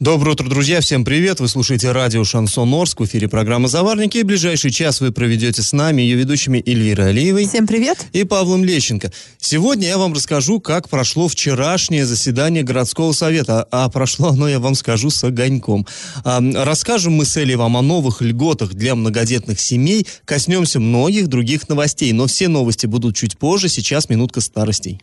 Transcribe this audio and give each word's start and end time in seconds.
Доброе 0.00 0.30
утро, 0.30 0.48
друзья, 0.48 0.80
всем 0.80 1.04
привет. 1.04 1.40
Вы 1.40 1.48
слушаете 1.48 1.92
радио 1.92 2.24
«Шансон 2.24 2.72
Орск» 2.72 3.00
в 3.00 3.04
эфире 3.04 3.28
программы 3.28 3.68
«Заварники». 3.68 4.16
И 4.16 4.22
ближайший 4.22 4.70
час 4.70 5.02
вы 5.02 5.12
проведете 5.12 5.60
с 5.60 5.74
нами, 5.74 6.00
ее 6.00 6.16
ведущими 6.16 6.62
Эльвирой 6.64 7.10
Алиевой. 7.10 7.46
Всем 7.46 7.66
привет. 7.66 8.06
И 8.14 8.24
Павлом 8.24 8.64
Лещенко. 8.64 9.12
Сегодня 9.38 9.88
я 9.88 9.98
вам 9.98 10.14
расскажу, 10.14 10.58
как 10.58 10.88
прошло 10.88 11.28
вчерашнее 11.28 12.06
заседание 12.06 12.62
городского 12.62 13.12
совета. 13.12 13.68
А 13.70 13.90
прошло 13.90 14.30
оно, 14.30 14.48
я 14.48 14.58
вам 14.58 14.74
скажу, 14.74 15.10
с 15.10 15.22
огоньком. 15.22 15.86
А, 16.24 16.40
расскажем 16.40 17.12
мы 17.12 17.26
с 17.26 17.36
Элей 17.36 17.56
вам 17.56 17.76
о 17.76 17.82
новых 17.82 18.22
льготах 18.22 18.72
для 18.72 18.94
многодетных 18.94 19.60
семей. 19.60 20.06
Коснемся 20.24 20.80
многих 20.80 21.28
других 21.28 21.68
новостей. 21.68 22.10
Но 22.14 22.26
все 22.26 22.48
новости 22.48 22.86
будут 22.86 23.16
чуть 23.16 23.36
позже. 23.36 23.68
Сейчас 23.68 24.08
минутка 24.08 24.40
старостей. 24.40 25.02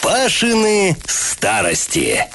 Пашины 0.00 0.96
старости. 1.04 2.26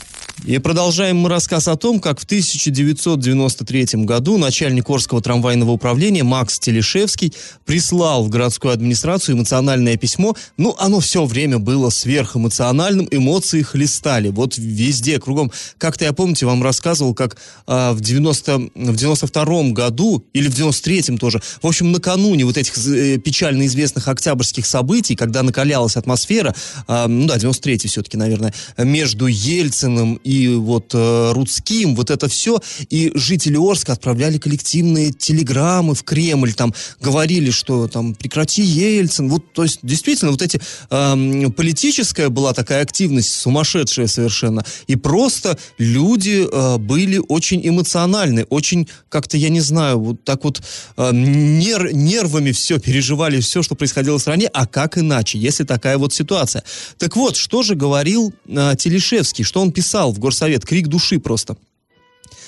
И 0.47 0.59
продолжаем 0.59 1.17
мы 1.17 1.27
рассказ 1.27 1.67
о 1.67 1.75
том, 1.75 1.99
как 1.99 2.21
в 2.21 2.23
1993 2.23 4.05
году 4.05 4.37
начальник 4.37 4.89
Орского 4.89 5.21
трамвайного 5.21 5.71
управления 5.71 6.23
Макс 6.23 6.57
Телешевский 6.57 7.33
прислал 7.65 8.23
в 8.23 8.29
городскую 8.29 8.71
администрацию 8.71 9.35
эмоциональное 9.35 9.97
письмо. 9.97 10.37
Ну, 10.55 10.73
оно 10.79 11.01
все 11.01 11.25
время 11.25 11.59
было 11.59 11.89
сверхэмоциональным, 11.89 13.09
эмоции 13.11 13.61
хлестали. 13.61 14.29
Вот 14.29 14.57
везде, 14.57 15.19
кругом. 15.19 15.51
Как-то 15.77 16.05
я, 16.05 16.13
помните, 16.13 16.45
вам 16.45 16.63
рассказывал, 16.63 17.13
как 17.13 17.35
а, 17.65 17.91
в, 17.91 17.99
90, 17.99 18.69
в 18.73 18.95
92 18.95 19.71
году 19.71 20.23
или 20.31 20.47
в 20.47 20.57
93-м 20.57 21.17
тоже, 21.17 21.41
в 21.61 21.67
общем, 21.67 21.91
накануне 21.91 22.45
вот 22.45 22.55
этих 22.55 22.77
э, 22.87 23.17
печально 23.17 23.65
известных 23.65 24.07
октябрьских 24.07 24.65
событий, 24.65 25.17
когда 25.17 25.43
накалялась 25.43 25.97
атмосфера, 25.97 26.55
а, 26.87 27.09
ну 27.09 27.27
да, 27.27 27.35
93-й 27.35 27.89
все-таки, 27.89 28.15
наверное, 28.15 28.53
между 28.77 29.27
Ельциным 29.27 30.21
и 30.23 30.36
вот 30.45 30.91
э, 30.93 31.31
Рудским, 31.33 31.95
вот 31.95 32.11
это 32.11 32.27
все. 32.27 32.59
И 32.89 33.11
жители 33.15 33.57
Орска 33.57 33.93
отправляли 33.93 34.37
коллективные 34.37 35.11
телеграммы 35.11 35.95
в 35.95 36.03
Кремль, 36.03 36.53
там 36.53 36.73
говорили, 37.01 37.49
что 37.49 37.87
там 37.87 38.13
прекрати 38.13 38.61
Ельцин. 38.61 39.29
Вот, 39.29 39.53
то 39.53 39.63
есть, 39.63 39.79
действительно, 39.81 40.31
вот 40.31 40.41
эти 40.41 40.61
э, 40.89 41.49
политическая 41.55 42.29
была 42.29 42.53
такая 42.53 42.83
активность, 42.83 43.33
сумасшедшая 43.33 44.07
совершенно. 44.07 44.63
И 44.87 44.95
просто 44.95 45.57
люди 45.77 46.47
э, 46.49 46.77
были 46.77 47.19
очень 47.27 47.67
эмоциональны, 47.67 48.45
очень 48.49 48.87
как-то, 49.09 49.37
я 49.37 49.49
не 49.49 49.61
знаю, 49.61 49.99
вот 49.99 50.23
так 50.23 50.43
вот 50.43 50.61
э, 50.97 51.09
нер, 51.13 51.93
нервами 51.93 52.51
все 52.51 52.79
переживали, 52.79 53.39
все, 53.39 53.63
что 53.63 53.75
происходило 53.75 54.17
в 54.17 54.21
стране, 54.21 54.47
а 54.53 54.67
как 54.67 54.97
иначе, 54.97 55.37
если 55.37 55.63
такая 55.63 55.97
вот 55.97 56.13
ситуация. 56.13 56.63
Так 56.97 57.15
вот, 57.15 57.35
что 57.35 57.63
же 57.63 57.75
говорил 57.75 58.33
э, 58.47 58.73
Телешевский, 58.77 59.43
что 59.43 59.61
он 59.61 59.71
писал 59.71 60.11
в 60.17 60.19
горсовет, 60.19 60.65
крик 60.65 60.87
души 60.87 61.19
просто. 61.19 61.57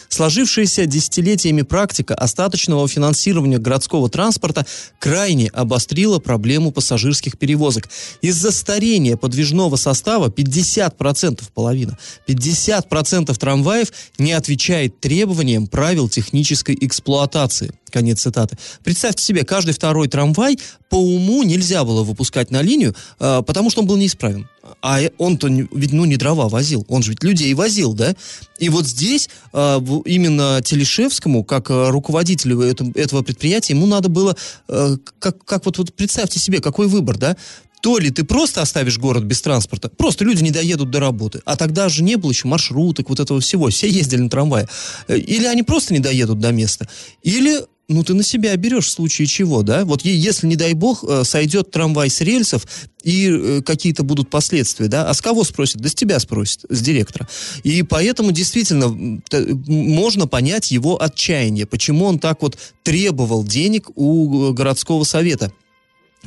Сложившаяся 0.09 0.87
десятилетиями 0.87 1.61
практика 1.61 2.15
остаточного 2.15 2.87
финансирования 2.87 3.59
городского 3.59 4.09
транспорта 4.09 4.65
крайне 4.97 5.49
обострила 5.49 6.17
проблему 6.17 6.71
пассажирских 6.71 7.37
перевозок. 7.37 7.87
Из-за 8.21 8.51
старения 8.51 9.15
подвижного 9.17 9.75
состава 9.75 10.29
50%, 10.29 11.43
половина, 11.53 11.97
50% 12.27 13.37
трамваев 13.37 13.93
не 14.17 14.33
отвечает 14.33 14.99
требованиям 14.99 15.67
правил 15.67 16.09
технической 16.09 16.75
эксплуатации. 16.81 17.71
Конец 17.91 18.21
цитаты. 18.21 18.57
Представьте 18.83 19.23
себе, 19.23 19.43
каждый 19.43 19.73
второй 19.73 20.07
трамвай 20.07 20.57
по 20.89 20.95
уму 20.95 21.43
нельзя 21.43 21.83
было 21.83 22.03
выпускать 22.03 22.51
на 22.51 22.61
линию, 22.61 22.95
э, 23.19 23.41
потому 23.45 23.69
что 23.69 23.81
он 23.81 23.87
был 23.87 23.97
неисправен. 23.97 24.47
А 24.81 24.99
он-то 25.17 25.47
ведь 25.47 25.91
ну 25.91 26.05
не 26.05 26.17
дрова 26.17 26.49
возил, 26.49 26.85
он 26.89 27.03
же 27.03 27.11
ведь 27.11 27.23
людей 27.23 27.53
возил, 27.53 27.93
да? 27.93 28.15
И 28.59 28.69
вот 28.69 28.85
здесь 28.85 29.29
э, 29.53 29.79
именно 30.05 30.61
Телешевскому, 30.63 31.43
как 31.43 31.69
э, 31.69 31.89
руководителю 31.89 32.61
этого, 32.61 32.91
этого 32.95 33.21
предприятия, 33.21 33.73
ему 33.73 33.85
надо 33.85 34.09
было, 34.09 34.35
э, 34.67 34.97
как, 35.19 35.43
как 35.45 35.65
вот, 35.65 35.77
вот 35.77 35.93
представьте 35.93 36.39
себе, 36.39 36.59
какой 36.59 36.87
выбор, 36.87 37.17
да? 37.17 37.35
то 37.81 37.97
ли 37.97 38.09
ты 38.09 38.23
просто 38.23 38.61
оставишь 38.61 38.97
город 38.97 39.23
без 39.23 39.41
транспорта, 39.41 39.89
просто 39.89 40.25
люди 40.25 40.43
не 40.43 40.51
доедут 40.51 40.89
до 40.89 40.99
работы, 40.99 41.41
а 41.45 41.55
тогда 41.55 41.89
же 41.89 42.03
не 42.03 42.17
было 42.17 42.31
еще 42.31 42.47
маршруток, 42.47 43.09
вот 43.09 43.19
этого 43.19 43.39
всего, 43.39 43.69
все 43.69 43.89
ездили 43.89 44.21
на 44.21 44.29
трамвае, 44.29 44.67
э, 45.07 45.17
или 45.17 45.45
они 45.45 45.63
просто 45.63 45.93
не 45.93 45.99
доедут 45.99 46.39
до 46.39 46.51
места, 46.51 46.87
или 47.23 47.61
ну, 47.89 48.03
ты 48.03 48.13
на 48.13 48.23
себя 48.23 48.55
берешь 48.55 48.85
в 48.85 48.91
случае 48.91 49.27
чего, 49.27 49.63
да? 49.63 49.83
Вот 49.83 50.05
если, 50.05 50.45
не 50.45 50.55
дай 50.55 50.73
бог, 50.73 51.03
э, 51.03 51.23
сойдет 51.23 51.71
трамвай 51.71 52.09
с 52.09 52.21
рельсов, 52.21 52.65
и 53.03 53.27
э, 53.29 53.61
какие-то 53.65 54.03
будут 54.03 54.29
последствия, 54.29 54.87
да? 54.87 55.09
А 55.09 55.13
с 55.13 55.21
кого 55.21 55.43
спросят? 55.43 55.81
Да 55.81 55.89
с 55.89 55.95
тебя 55.95 56.19
спросят, 56.19 56.65
с 56.69 56.81
директора. 56.81 57.27
И 57.63 57.81
поэтому 57.81 58.31
действительно 58.31 59.19
можно 59.67 60.27
понять 60.27 60.69
его 60.69 61.01
отчаяние, 61.01 61.65
почему 61.65 62.05
он 62.05 62.19
так 62.19 62.41
вот 62.43 62.57
требовал 62.83 63.43
денег 63.43 63.89
у 63.95 64.51
э, 64.51 64.53
городского 64.53 65.03
совета. 65.03 65.51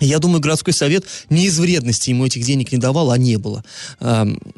Я 0.00 0.19
думаю, 0.19 0.41
городской 0.41 0.72
совет 0.72 1.04
не 1.28 1.47
из 1.47 1.58
вредности 1.58 2.10
ему 2.10 2.26
этих 2.26 2.44
денег 2.44 2.72
не 2.72 2.78
давал, 2.78 3.10
а 3.10 3.19
не 3.19 3.36
было. 3.36 3.62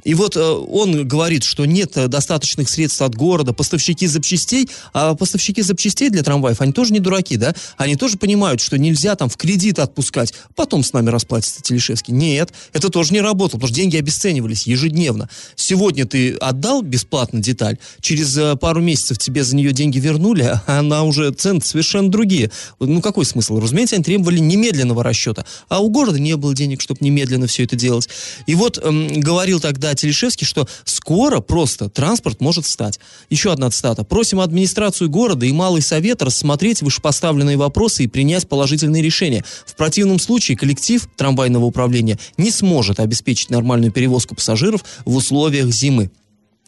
И 0.04 0.14
вот 0.14 0.36
э, 0.36 0.40
он 0.40 1.06
говорит, 1.06 1.42
что 1.42 1.64
нет 1.64 1.96
э, 1.96 2.08
достаточных 2.08 2.68
средств 2.68 3.02
от 3.02 3.14
города, 3.14 3.52
поставщики 3.52 4.06
запчастей, 4.06 4.68
а 4.92 5.14
поставщики 5.14 5.60
запчастей 5.60 6.08
для 6.08 6.22
трамваев, 6.22 6.60
они 6.60 6.72
тоже 6.72 6.92
не 6.92 7.00
дураки, 7.00 7.36
да? 7.36 7.54
Они 7.76 7.96
тоже 7.96 8.16
понимают, 8.16 8.60
что 8.60 8.78
нельзя 8.78 9.16
там 9.16 9.28
в 9.28 9.36
кредит 9.36 9.80
отпускать, 9.80 10.32
потом 10.54 10.84
с 10.84 10.92
нами 10.92 11.10
расплатится 11.10 11.62
Телешевский. 11.62 12.14
Нет, 12.14 12.52
это 12.72 12.88
тоже 12.88 13.12
не 13.12 13.20
работало, 13.20 13.58
потому 13.58 13.68
что 13.68 13.76
деньги 13.76 13.96
обесценивались 13.96 14.66
ежедневно. 14.66 15.28
Сегодня 15.56 16.06
ты 16.06 16.34
отдал 16.34 16.82
бесплатно 16.82 17.40
деталь, 17.40 17.78
через 18.00 18.36
э, 18.38 18.56
пару 18.56 18.80
месяцев 18.80 19.18
тебе 19.18 19.42
за 19.42 19.56
нее 19.56 19.72
деньги 19.72 19.98
вернули, 19.98 20.42
а 20.66 20.78
она 20.78 21.02
уже 21.02 21.32
цены 21.32 21.60
совершенно 21.60 22.10
другие. 22.10 22.50
Ну 22.78 23.02
какой 23.02 23.24
смысл? 23.24 23.58
Разумеется, 23.58 23.96
они 23.96 24.04
требовали 24.04 24.38
немедленного 24.38 25.02
расчета 25.02 25.23
счета. 25.24 25.44
А 25.68 25.80
у 25.80 25.88
города 25.88 26.18
не 26.18 26.36
было 26.36 26.54
денег, 26.54 26.80
чтобы 26.80 26.98
немедленно 27.02 27.46
все 27.46 27.64
это 27.64 27.76
делать. 27.76 28.08
И 28.46 28.54
вот 28.54 28.78
эм, 28.78 29.20
говорил 29.20 29.60
тогда 29.60 29.94
Телешевский, 29.94 30.46
что 30.46 30.68
скоро 30.84 31.40
просто 31.40 31.88
транспорт 31.88 32.40
может 32.40 32.64
встать. 32.64 33.00
Еще 33.30 33.52
одна 33.52 33.70
цитата. 33.70 34.04
«Просим 34.04 34.40
администрацию 34.40 35.08
города 35.08 35.46
и 35.46 35.52
Малый 35.52 35.82
Совет 35.82 36.22
рассмотреть 36.22 36.82
вышепоставленные 36.82 37.56
вопросы 37.56 38.04
и 38.04 38.08
принять 38.08 38.48
положительные 38.48 39.02
решения. 39.02 39.44
В 39.66 39.74
противном 39.76 40.18
случае 40.18 40.56
коллектив 40.56 41.08
трамвайного 41.16 41.64
управления 41.64 42.18
не 42.36 42.50
сможет 42.50 43.00
обеспечить 43.00 43.50
нормальную 43.50 43.92
перевозку 43.92 44.34
пассажиров 44.34 44.84
в 45.04 45.16
условиях 45.16 45.72
зимы». 45.72 46.10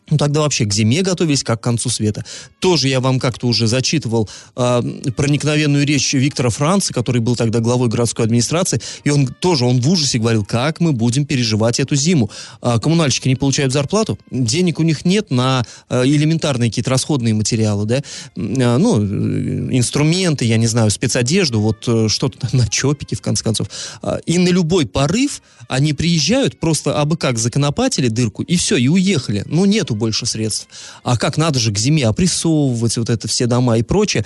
Ну, 0.08 0.18
тогда 0.18 0.40
вообще 0.40 0.64
к 0.66 0.72
зиме 0.72 1.02
готовились, 1.02 1.42
как 1.42 1.60
к 1.60 1.64
концу 1.64 1.90
света. 1.90 2.24
Тоже 2.60 2.88
я 2.88 3.00
вам 3.00 3.18
как-то 3.18 3.48
уже 3.48 3.66
зачитывал 3.66 4.28
э, 4.54 4.82
проникновенную 5.16 5.84
речь 5.84 6.12
Виктора 6.12 6.50
Франца, 6.50 6.94
который 6.94 7.20
был 7.20 7.34
тогда 7.34 7.58
главой 7.58 7.88
городской 7.88 8.24
администрации, 8.24 8.80
и 9.02 9.10
он 9.10 9.26
тоже, 9.26 9.64
он 9.64 9.80
в 9.80 9.90
ужасе 9.90 10.18
говорил, 10.18 10.44
как 10.44 10.78
мы 10.78 10.92
будем 10.92 11.26
переживать 11.26 11.80
эту 11.80 11.96
зиму. 11.96 12.30
А 12.60 12.78
коммунальщики 12.78 13.26
не 13.26 13.34
получают 13.34 13.72
зарплату, 13.72 14.16
денег 14.30 14.78
у 14.78 14.84
них 14.84 15.04
нет 15.04 15.32
на 15.32 15.64
э, 15.88 16.04
элементарные 16.04 16.70
какие-то 16.70 16.90
расходные 16.90 17.34
материалы, 17.34 17.84
да, 17.84 17.96
э, 17.96 18.02
ну, 18.36 19.02
инструменты, 19.02 20.44
я 20.44 20.56
не 20.56 20.68
знаю, 20.68 20.90
спецодежду, 20.90 21.60
вот 21.60 21.84
э, 21.88 22.06
что-то 22.08 22.48
на 22.56 22.68
чопике, 22.68 23.16
в 23.16 23.22
конце 23.22 23.42
концов. 23.42 23.68
Э, 24.04 24.18
и 24.24 24.38
на 24.38 24.50
любой 24.50 24.86
порыв 24.86 25.42
они 25.68 25.94
приезжают, 25.94 26.60
просто 26.60 27.00
абы 27.00 27.16
как 27.16 27.38
законопатили 27.38 28.06
дырку, 28.06 28.42
и 28.42 28.56
все, 28.56 28.76
и 28.76 28.86
уехали. 28.86 29.42
Ну, 29.46 29.64
нету 29.64 29.95
больше 29.96 30.26
средств. 30.26 30.68
А 31.02 31.16
как 31.16 31.36
надо 31.36 31.58
же 31.58 31.72
к 31.72 31.78
зиме 31.78 32.06
опрессовывать 32.06 32.96
вот 32.96 33.10
это 33.10 33.26
все 33.28 33.46
дома 33.46 33.78
и 33.78 33.82
прочее. 33.82 34.24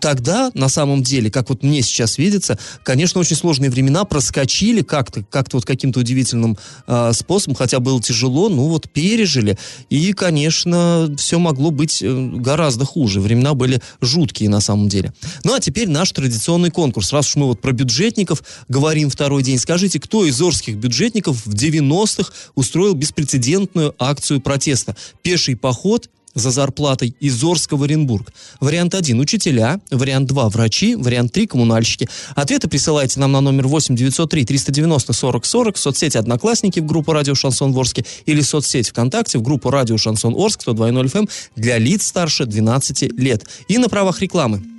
Тогда, 0.00 0.50
на 0.54 0.68
самом 0.68 1.02
деле, 1.02 1.30
как 1.30 1.48
вот 1.48 1.62
мне 1.62 1.82
сейчас 1.82 2.18
видится, 2.18 2.58
конечно, 2.82 3.20
очень 3.20 3.36
сложные 3.36 3.70
времена 3.70 4.04
проскочили 4.04 4.82
как-то, 4.82 5.24
как-то 5.30 5.56
вот 5.56 5.64
каким-то 5.64 6.00
удивительным 6.00 6.58
э, 6.86 7.12
способом, 7.14 7.54
хотя 7.54 7.78
было 7.78 8.02
тяжело, 8.02 8.48
ну 8.48 8.68
вот 8.68 8.90
пережили. 8.90 9.56
И, 9.88 10.12
конечно, 10.12 11.14
все 11.16 11.38
могло 11.38 11.70
быть 11.70 12.02
э, 12.02 12.30
гораздо 12.34 12.84
хуже. 12.84 13.20
Времена 13.20 13.54
были 13.54 13.80
жуткие 14.00 14.48
на 14.48 14.60
самом 14.60 14.88
деле. 14.88 15.12
Ну 15.44 15.54
а 15.54 15.60
теперь 15.60 15.88
наш 15.88 16.10
традиционный 16.12 16.70
конкурс. 16.70 17.12
Раз 17.12 17.28
уж 17.28 17.36
мы 17.36 17.46
вот 17.46 17.60
про 17.60 17.72
бюджетников 17.72 18.42
говорим 18.68 19.10
второй 19.10 19.42
день, 19.42 19.58
скажите, 19.58 20.00
кто 20.00 20.24
из 20.24 20.40
орских 20.40 20.76
бюджетников 20.76 21.46
в 21.46 21.54
90-х 21.54 22.32
устроил 22.54 22.94
беспрецедентную 22.94 23.94
акцию 23.98 24.40
протеста? 24.40 24.81
Пеший 25.22 25.56
поход 25.56 26.08
за 26.34 26.50
зарплатой 26.50 27.14
из 27.20 27.42
Орска 27.44 27.76
в 27.76 27.82
Оренбург? 27.82 28.32
Вариант 28.60 28.94
1– 28.94 29.20
учителя, 29.20 29.80
вариант 29.90 30.28
2– 30.28 30.48
врачи, 30.50 30.94
вариант 30.94 31.32
3– 31.32 31.46
коммунальщики. 31.48 32.08
Ответы 32.34 32.68
присылайте 32.68 33.20
нам 33.20 33.32
на 33.32 33.40
номер 33.40 33.66
8 33.66 33.94
903 33.94 34.44
390 34.44 35.12
40 35.12 35.44
40 35.44 35.76
в 35.76 35.78
соцсети 35.78 36.16
«Одноклассники» 36.16 36.80
в 36.80 36.86
группу 36.86 37.12
«Радио 37.12 37.34
Шансон 37.34 37.72
Ворске» 37.72 38.04
или 38.26 38.40
в 38.40 38.46
соцсеть 38.46 38.88
ВКонтакте 38.88 39.38
в 39.38 39.42
группу 39.42 39.70
«Радио 39.70 39.98
Шансон 39.98 40.34
Орск» 40.34 40.66
102.0 40.66 41.12
FM 41.12 41.30
для 41.56 41.78
лиц 41.78 42.06
старше 42.06 42.46
12 42.46 43.18
лет. 43.18 43.44
И 43.68 43.78
на 43.78 43.88
правах 43.88 44.20
рекламы. 44.20 44.71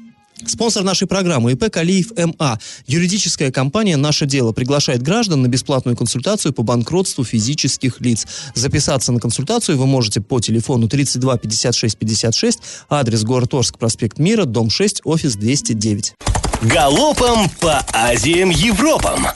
Спонсор 0.48 0.84
нашей 0.84 1.08
программы 1.08 1.54
ИП 1.54 1.72
Калиев 1.72 2.12
МА. 2.16 2.60
Юридическая 2.88 3.52
компания 3.52 3.98
«Наше 3.98 4.26
дело» 4.26 4.52
приглашает 4.52 5.02
граждан 5.02 5.42
на 5.42 5.48
бесплатную 5.48 5.98
консультацию 5.98 6.54
по 6.54 6.64
банкротству 6.64 7.24
физических 7.24 8.02
лиц. 8.02 8.28
Записаться 8.54 9.12
на 9.12 9.20
консультацию 9.20 9.78
вы 9.78 9.86
можете 9.86 10.22
по 10.22 10.40
телефону 10.40 10.88
32 10.88 11.38
56 11.38 11.98
56, 11.98 12.60
адрес 12.90 13.24
город 13.24 13.54
Орск, 13.54 13.78
проспект 13.78 14.20
Мира, 14.20 14.46
дом 14.46 14.70
6, 14.70 15.02
офис 15.04 15.36
209. 15.36 16.14
Галопом 16.64 17.50
по 17.60 17.80
Азиям 17.92 18.50
Европам! 18.50 19.28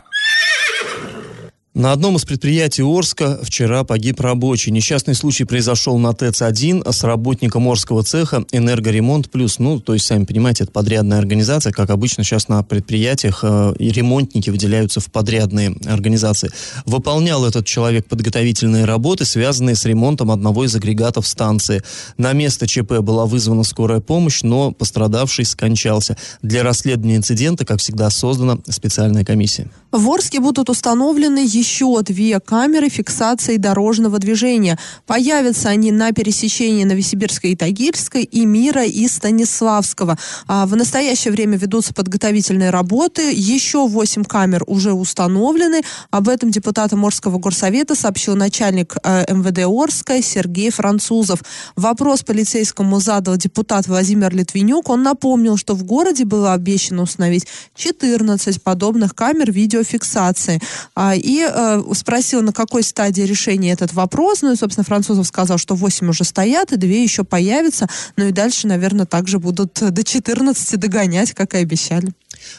На 1.77 1.91
одном 1.91 2.15
из 2.15 2.25
предприятий 2.25 2.81
Орска 2.81 3.39
вчера 3.43 3.83
погиб 3.83 4.19
рабочий. 4.19 4.71
Несчастный 4.71 5.13
случай 5.13 5.43
произошел 5.43 5.99
на 5.99 6.11
ТЭЦ-1 6.11 6.91
с 6.91 7.03
работником 7.03 7.67
Орского 7.67 8.01
цеха 8.01 8.45
«Энергоремонт 8.51 9.29
плюс». 9.29 9.59
Ну, 9.59 9.79
то 9.79 9.93
есть, 9.93 10.07
сами 10.07 10.25
понимаете, 10.25 10.63
это 10.63 10.73
подрядная 10.73 11.19
организация. 11.19 11.71
Как 11.71 11.91
обычно 11.91 12.23
сейчас 12.23 12.47
на 12.47 12.63
предприятиях 12.63 13.41
э, 13.43 13.75
ремонтники 13.77 14.49
выделяются 14.49 15.01
в 15.01 15.11
подрядные 15.11 15.75
организации. 15.85 16.49
Выполнял 16.87 17.45
этот 17.45 17.67
человек 17.67 18.07
подготовительные 18.07 18.85
работы, 18.85 19.23
связанные 19.25 19.75
с 19.75 19.85
ремонтом 19.85 20.31
одного 20.31 20.65
из 20.65 20.75
агрегатов 20.75 21.27
станции. 21.27 21.83
На 22.17 22.33
место 22.33 22.65
ЧП 22.65 23.01
была 23.01 23.27
вызвана 23.27 23.63
скорая 23.63 23.99
помощь, 23.99 24.41
но 24.41 24.71
пострадавший 24.71 25.45
скончался. 25.45 26.17
Для 26.41 26.63
расследования 26.63 27.17
инцидента, 27.17 27.65
как 27.65 27.81
всегда, 27.81 28.09
создана 28.09 28.57
специальная 28.67 29.23
комиссия. 29.23 29.69
В 29.91 30.09
Орске 30.09 30.39
будут 30.39 30.71
установлены 30.71 31.45
еще 31.45 31.66
две 32.03 32.39
камеры 32.39 32.89
фиксации 32.89 33.57
дорожного 33.57 34.19
движения. 34.19 34.77
Появятся 35.05 35.69
они 35.69 35.91
на 35.91 36.11
пересечении 36.11 36.83
Новосибирской 36.83 37.51
и 37.51 37.55
Тагильской, 37.55 38.23
и 38.23 38.45
Мира 38.45 38.83
и 38.83 39.07
Станиславского. 39.07 40.17
А 40.47 40.65
в 40.65 40.75
настоящее 40.75 41.31
время 41.31 41.57
ведутся 41.57 41.93
подготовительные 41.93 42.69
работы. 42.69 43.31
Еще 43.33 43.87
восемь 43.87 44.23
камер 44.23 44.63
уже 44.67 44.93
установлены. 44.93 45.81
Об 46.11 46.29
этом 46.29 46.51
депутатам 46.51 47.05
Орского 47.05 47.37
горсовета 47.39 47.95
сообщил 47.95 48.35
начальник 48.35 48.95
э, 49.03 49.33
МВД 49.33 49.65
Орска 49.67 50.21
Сергей 50.21 50.69
Французов. 50.69 51.43
Вопрос 51.75 52.23
полицейскому 52.23 52.99
задал 52.99 53.37
депутат 53.37 53.87
Владимир 53.87 54.33
Литвинюк. 54.33 54.89
Он 54.89 55.03
напомнил, 55.03 55.57
что 55.57 55.75
в 55.75 55.83
городе 55.83 56.25
было 56.25 56.53
обещано 56.53 57.03
установить 57.03 57.47
14 57.75 58.61
подобных 58.61 59.15
камер 59.15 59.51
видео 59.51 59.77
видеофиксации. 59.77 60.59
А, 60.95 61.13
и 61.15 61.41
э, 61.57 61.93
спросил, 61.93 62.41
на 62.41 62.53
какой 62.53 62.83
стадии 62.83 63.23
решения 63.23 63.71
этот 63.71 63.93
вопрос. 63.93 64.41
Ну 64.41 64.53
и, 64.53 64.55
собственно, 64.55 64.85
Французов 64.85 65.27
сказал, 65.27 65.57
что 65.57 65.75
8 65.75 66.09
уже 66.09 66.23
стоят, 66.23 66.71
и 66.71 66.77
2 66.77 66.89
еще 66.89 67.23
появятся. 67.23 67.87
Ну 68.15 68.25
и 68.27 68.31
дальше, 68.31 68.67
наверное, 68.67 69.05
также 69.05 69.39
будут 69.39 69.77
до 69.81 70.03
14 70.03 70.79
догонять, 70.79 71.33
как 71.33 71.53
и 71.55 71.57
обещали. 71.57 72.13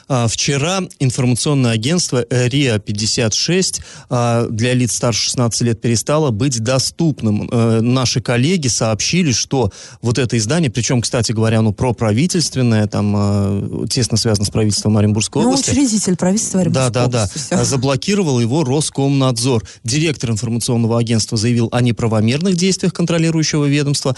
А, 0.09 0.27
вчера 0.27 0.81
информационное 0.99 1.73
агентство 1.73 2.25
РИА-56 2.31 3.81
а, 4.11 4.47
для 4.49 4.75
лиц 4.75 4.95
старше 4.95 5.25
16 5.25 5.61
лет 5.63 5.81
перестало 5.81 6.31
быть 6.31 6.61
доступным. 6.61 7.49
Э, 7.51 7.81
наши 7.81 8.21
коллеги 8.21 8.69
сообщили, 8.69 9.33
что 9.33 9.71
вот 10.01 10.19
это 10.19 10.37
издание, 10.39 10.71
причем, 10.71 11.03
кстати 11.03 11.33
говоря, 11.33 11.59
оно 11.59 11.73
проправительственное, 11.73 12.87
там 12.87 13.15
а, 13.17 13.87
тесно 13.89 14.17
связано 14.17 14.47
с 14.47 14.51
правительством 14.51 14.97
Оренбургской 14.97 15.43
ну, 15.43 15.51
области. 15.51 15.71
учредитель 15.71 16.17
правительства 16.17 16.61
Оренбургской 16.61 16.93
да, 16.93 17.07
да, 17.07 17.23
области. 17.25 17.51
Да, 17.51 17.57
да. 17.59 17.65
Заблокировал 17.65 18.41
его 18.41 18.65
Роскомнадзор. 18.65 19.65
Директор 19.85 20.31
информационного 20.31 20.99
агентства 20.99 21.37
заявил 21.37 21.69
о 21.73 21.81
неправомерных 21.81 22.57
действиях 22.57 22.93
контролирующего 22.93 23.67
ведомства, 23.67 24.17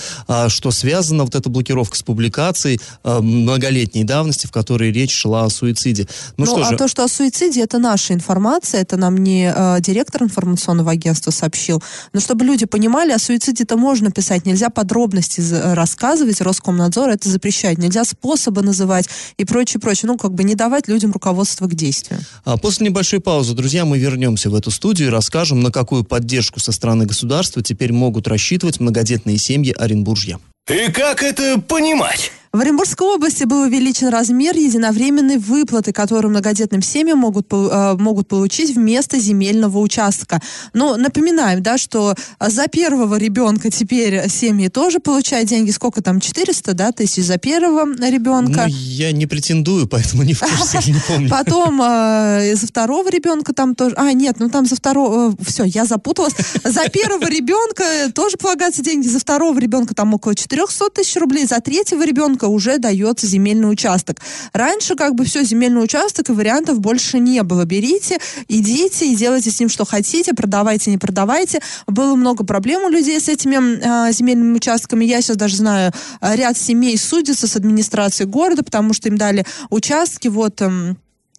что 0.48 0.70
связана 0.70 1.24
вот 1.24 1.34
эта 1.34 1.48
блокировка 1.48 1.96
с 1.96 2.02
публикацией 2.02 2.80
многолетней 3.04 4.04
давности, 4.04 4.46
в 4.46 4.52
которой 4.52 4.92
речь 4.92 5.12
шла 5.12 5.44
о 5.44 5.50
суициде. 5.60 6.06
Ну, 6.36 6.46
ну 6.46 6.52
что 6.52 6.66
а 6.66 6.70
же... 6.70 6.76
то, 6.76 6.88
что 6.88 7.04
о 7.04 7.08
суициде, 7.08 7.62
это 7.62 7.78
наша 7.78 8.14
информация, 8.14 8.80
это 8.80 8.96
нам 8.96 9.16
не 9.16 9.52
э, 9.54 9.80
директор 9.80 10.22
информационного 10.22 10.92
агентства 10.92 11.30
сообщил. 11.30 11.82
Но 12.12 12.20
чтобы 12.20 12.44
люди 12.44 12.66
понимали, 12.66 13.12
о 13.12 13.18
суициде-то 13.18 13.76
можно 13.76 14.10
писать, 14.10 14.46
нельзя 14.46 14.70
подробности 14.70 15.42
рассказывать, 15.74 16.40
Роскомнадзор 16.40 17.10
это 17.10 17.28
запрещает, 17.28 17.78
нельзя 17.78 18.04
способы 18.04 18.62
называть 18.62 19.08
и 19.36 19.44
прочее, 19.44 19.80
прочее. 19.80 20.08
Ну, 20.08 20.16
как 20.16 20.32
бы 20.32 20.44
не 20.44 20.54
давать 20.54 20.88
людям 20.88 21.12
руководство 21.12 21.66
к 21.66 21.74
действию. 21.74 22.20
А 22.44 22.56
после 22.56 22.86
небольшой 22.86 23.20
паузы, 23.20 23.54
друзья, 23.54 23.84
мы 23.84 23.98
вернемся 23.98 24.50
в 24.50 24.54
эту 24.54 24.70
студию 24.70 25.08
и 25.08 25.10
расскажем, 25.10 25.60
на 25.60 25.70
какую 25.70 26.04
поддержку 26.04 26.60
со 26.60 26.72
стороны 26.72 27.06
государства 27.06 27.62
теперь 27.62 27.92
могут 27.92 28.26
рассчитывать 28.26 28.80
многодетные 28.80 29.38
семьи 29.38 29.74
Оренбуржья. 29.76 30.38
И 30.68 30.90
как 30.92 31.22
это 31.22 31.60
понимать? 31.60 32.32
В 32.52 32.58
Оренбургской 32.58 33.06
области 33.06 33.44
был 33.44 33.62
увеличен 33.62 34.08
размер 34.08 34.56
единовременной 34.56 35.38
выплаты, 35.38 35.92
которую 35.92 36.32
многодетным 36.32 36.82
семьям 36.82 37.18
могут, 37.18 37.46
э, 37.52 37.94
могут 37.96 38.26
получить 38.26 38.74
вместо 38.74 39.20
земельного 39.20 39.78
участка. 39.78 40.42
Но 40.72 40.96
напоминаем, 40.96 41.62
да, 41.62 41.78
что 41.78 42.16
за 42.40 42.66
первого 42.66 43.14
ребенка 43.14 43.70
теперь 43.70 44.28
семьи 44.28 44.66
тоже 44.66 44.98
получают 44.98 45.48
деньги. 45.48 45.70
Сколько 45.70 46.02
там, 46.02 46.18
400 46.18 46.74
да, 46.74 46.90
тысяч 46.90 47.22
за 47.22 47.38
первого 47.38 47.86
ребенка? 48.04 48.64
Ну, 48.66 48.74
я 48.74 49.12
не 49.12 49.26
претендую, 49.26 49.86
поэтому 49.86 50.24
не 50.24 50.34
в 50.34 50.40
курсе, 50.40 50.80
не 50.90 50.98
помню. 51.08 51.30
Потом 51.30 51.80
э, 51.80 52.56
за 52.56 52.66
второго 52.66 53.08
ребенка 53.10 53.52
там 53.52 53.76
тоже... 53.76 53.94
А, 53.96 54.12
нет, 54.12 54.40
ну 54.40 54.50
там 54.50 54.66
за 54.66 54.74
второго... 54.74 55.30
Э, 55.30 55.44
все, 55.44 55.62
я 55.62 55.84
запуталась. 55.84 56.34
За 56.64 56.88
первого 56.88 57.30
ребенка 57.30 57.84
тоже 58.12 58.38
полагаются 58.38 58.82
деньги. 58.82 59.06
За 59.06 59.20
второго 59.20 59.56
ребенка 59.60 59.94
там 59.94 60.12
около 60.14 60.34
400 60.34 60.90
тысяч 60.90 61.14
рублей. 61.14 61.46
За 61.46 61.60
третьего 61.60 62.04
ребенка 62.04 62.39
уже 62.46 62.78
дается 62.78 63.26
земельный 63.26 63.70
участок. 63.70 64.20
Раньше 64.52 64.96
как 64.96 65.14
бы 65.14 65.24
все, 65.24 65.44
земельный 65.44 65.82
участок 65.82 66.28
и 66.28 66.32
вариантов 66.32 66.80
больше 66.80 67.18
не 67.18 67.42
было. 67.42 67.64
Берите, 67.64 68.18
идите 68.48 69.12
и 69.12 69.16
делайте 69.16 69.50
с 69.50 69.60
ним 69.60 69.68
что 69.68 69.84
хотите, 69.84 70.34
продавайте, 70.34 70.90
не 70.90 70.98
продавайте. 70.98 71.60
Было 71.86 72.14
много 72.14 72.44
проблем 72.44 72.82
у 72.84 72.88
людей 72.88 73.20
с 73.20 73.28
этими 73.28 74.08
э, 74.08 74.12
земельными 74.12 74.56
участками. 74.56 75.04
Я 75.04 75.22
сейчас 75.22 75.36
даже 75.36 75.56
знаю, 75.56 75.92
ряд 76.20 76.56
семей 76.56 76.96
судятся 76.98 77.46
с 77.46 77.56
администрацией 77.56 78.28
города, 78.28 78.62
потому 78.62 78.92
что 78.92 79.08
им 79.08 79.16
дали 79.16 79.44
участки, 79.70 80.28
вот... 80.28 80.60
Э, 80.60 80.94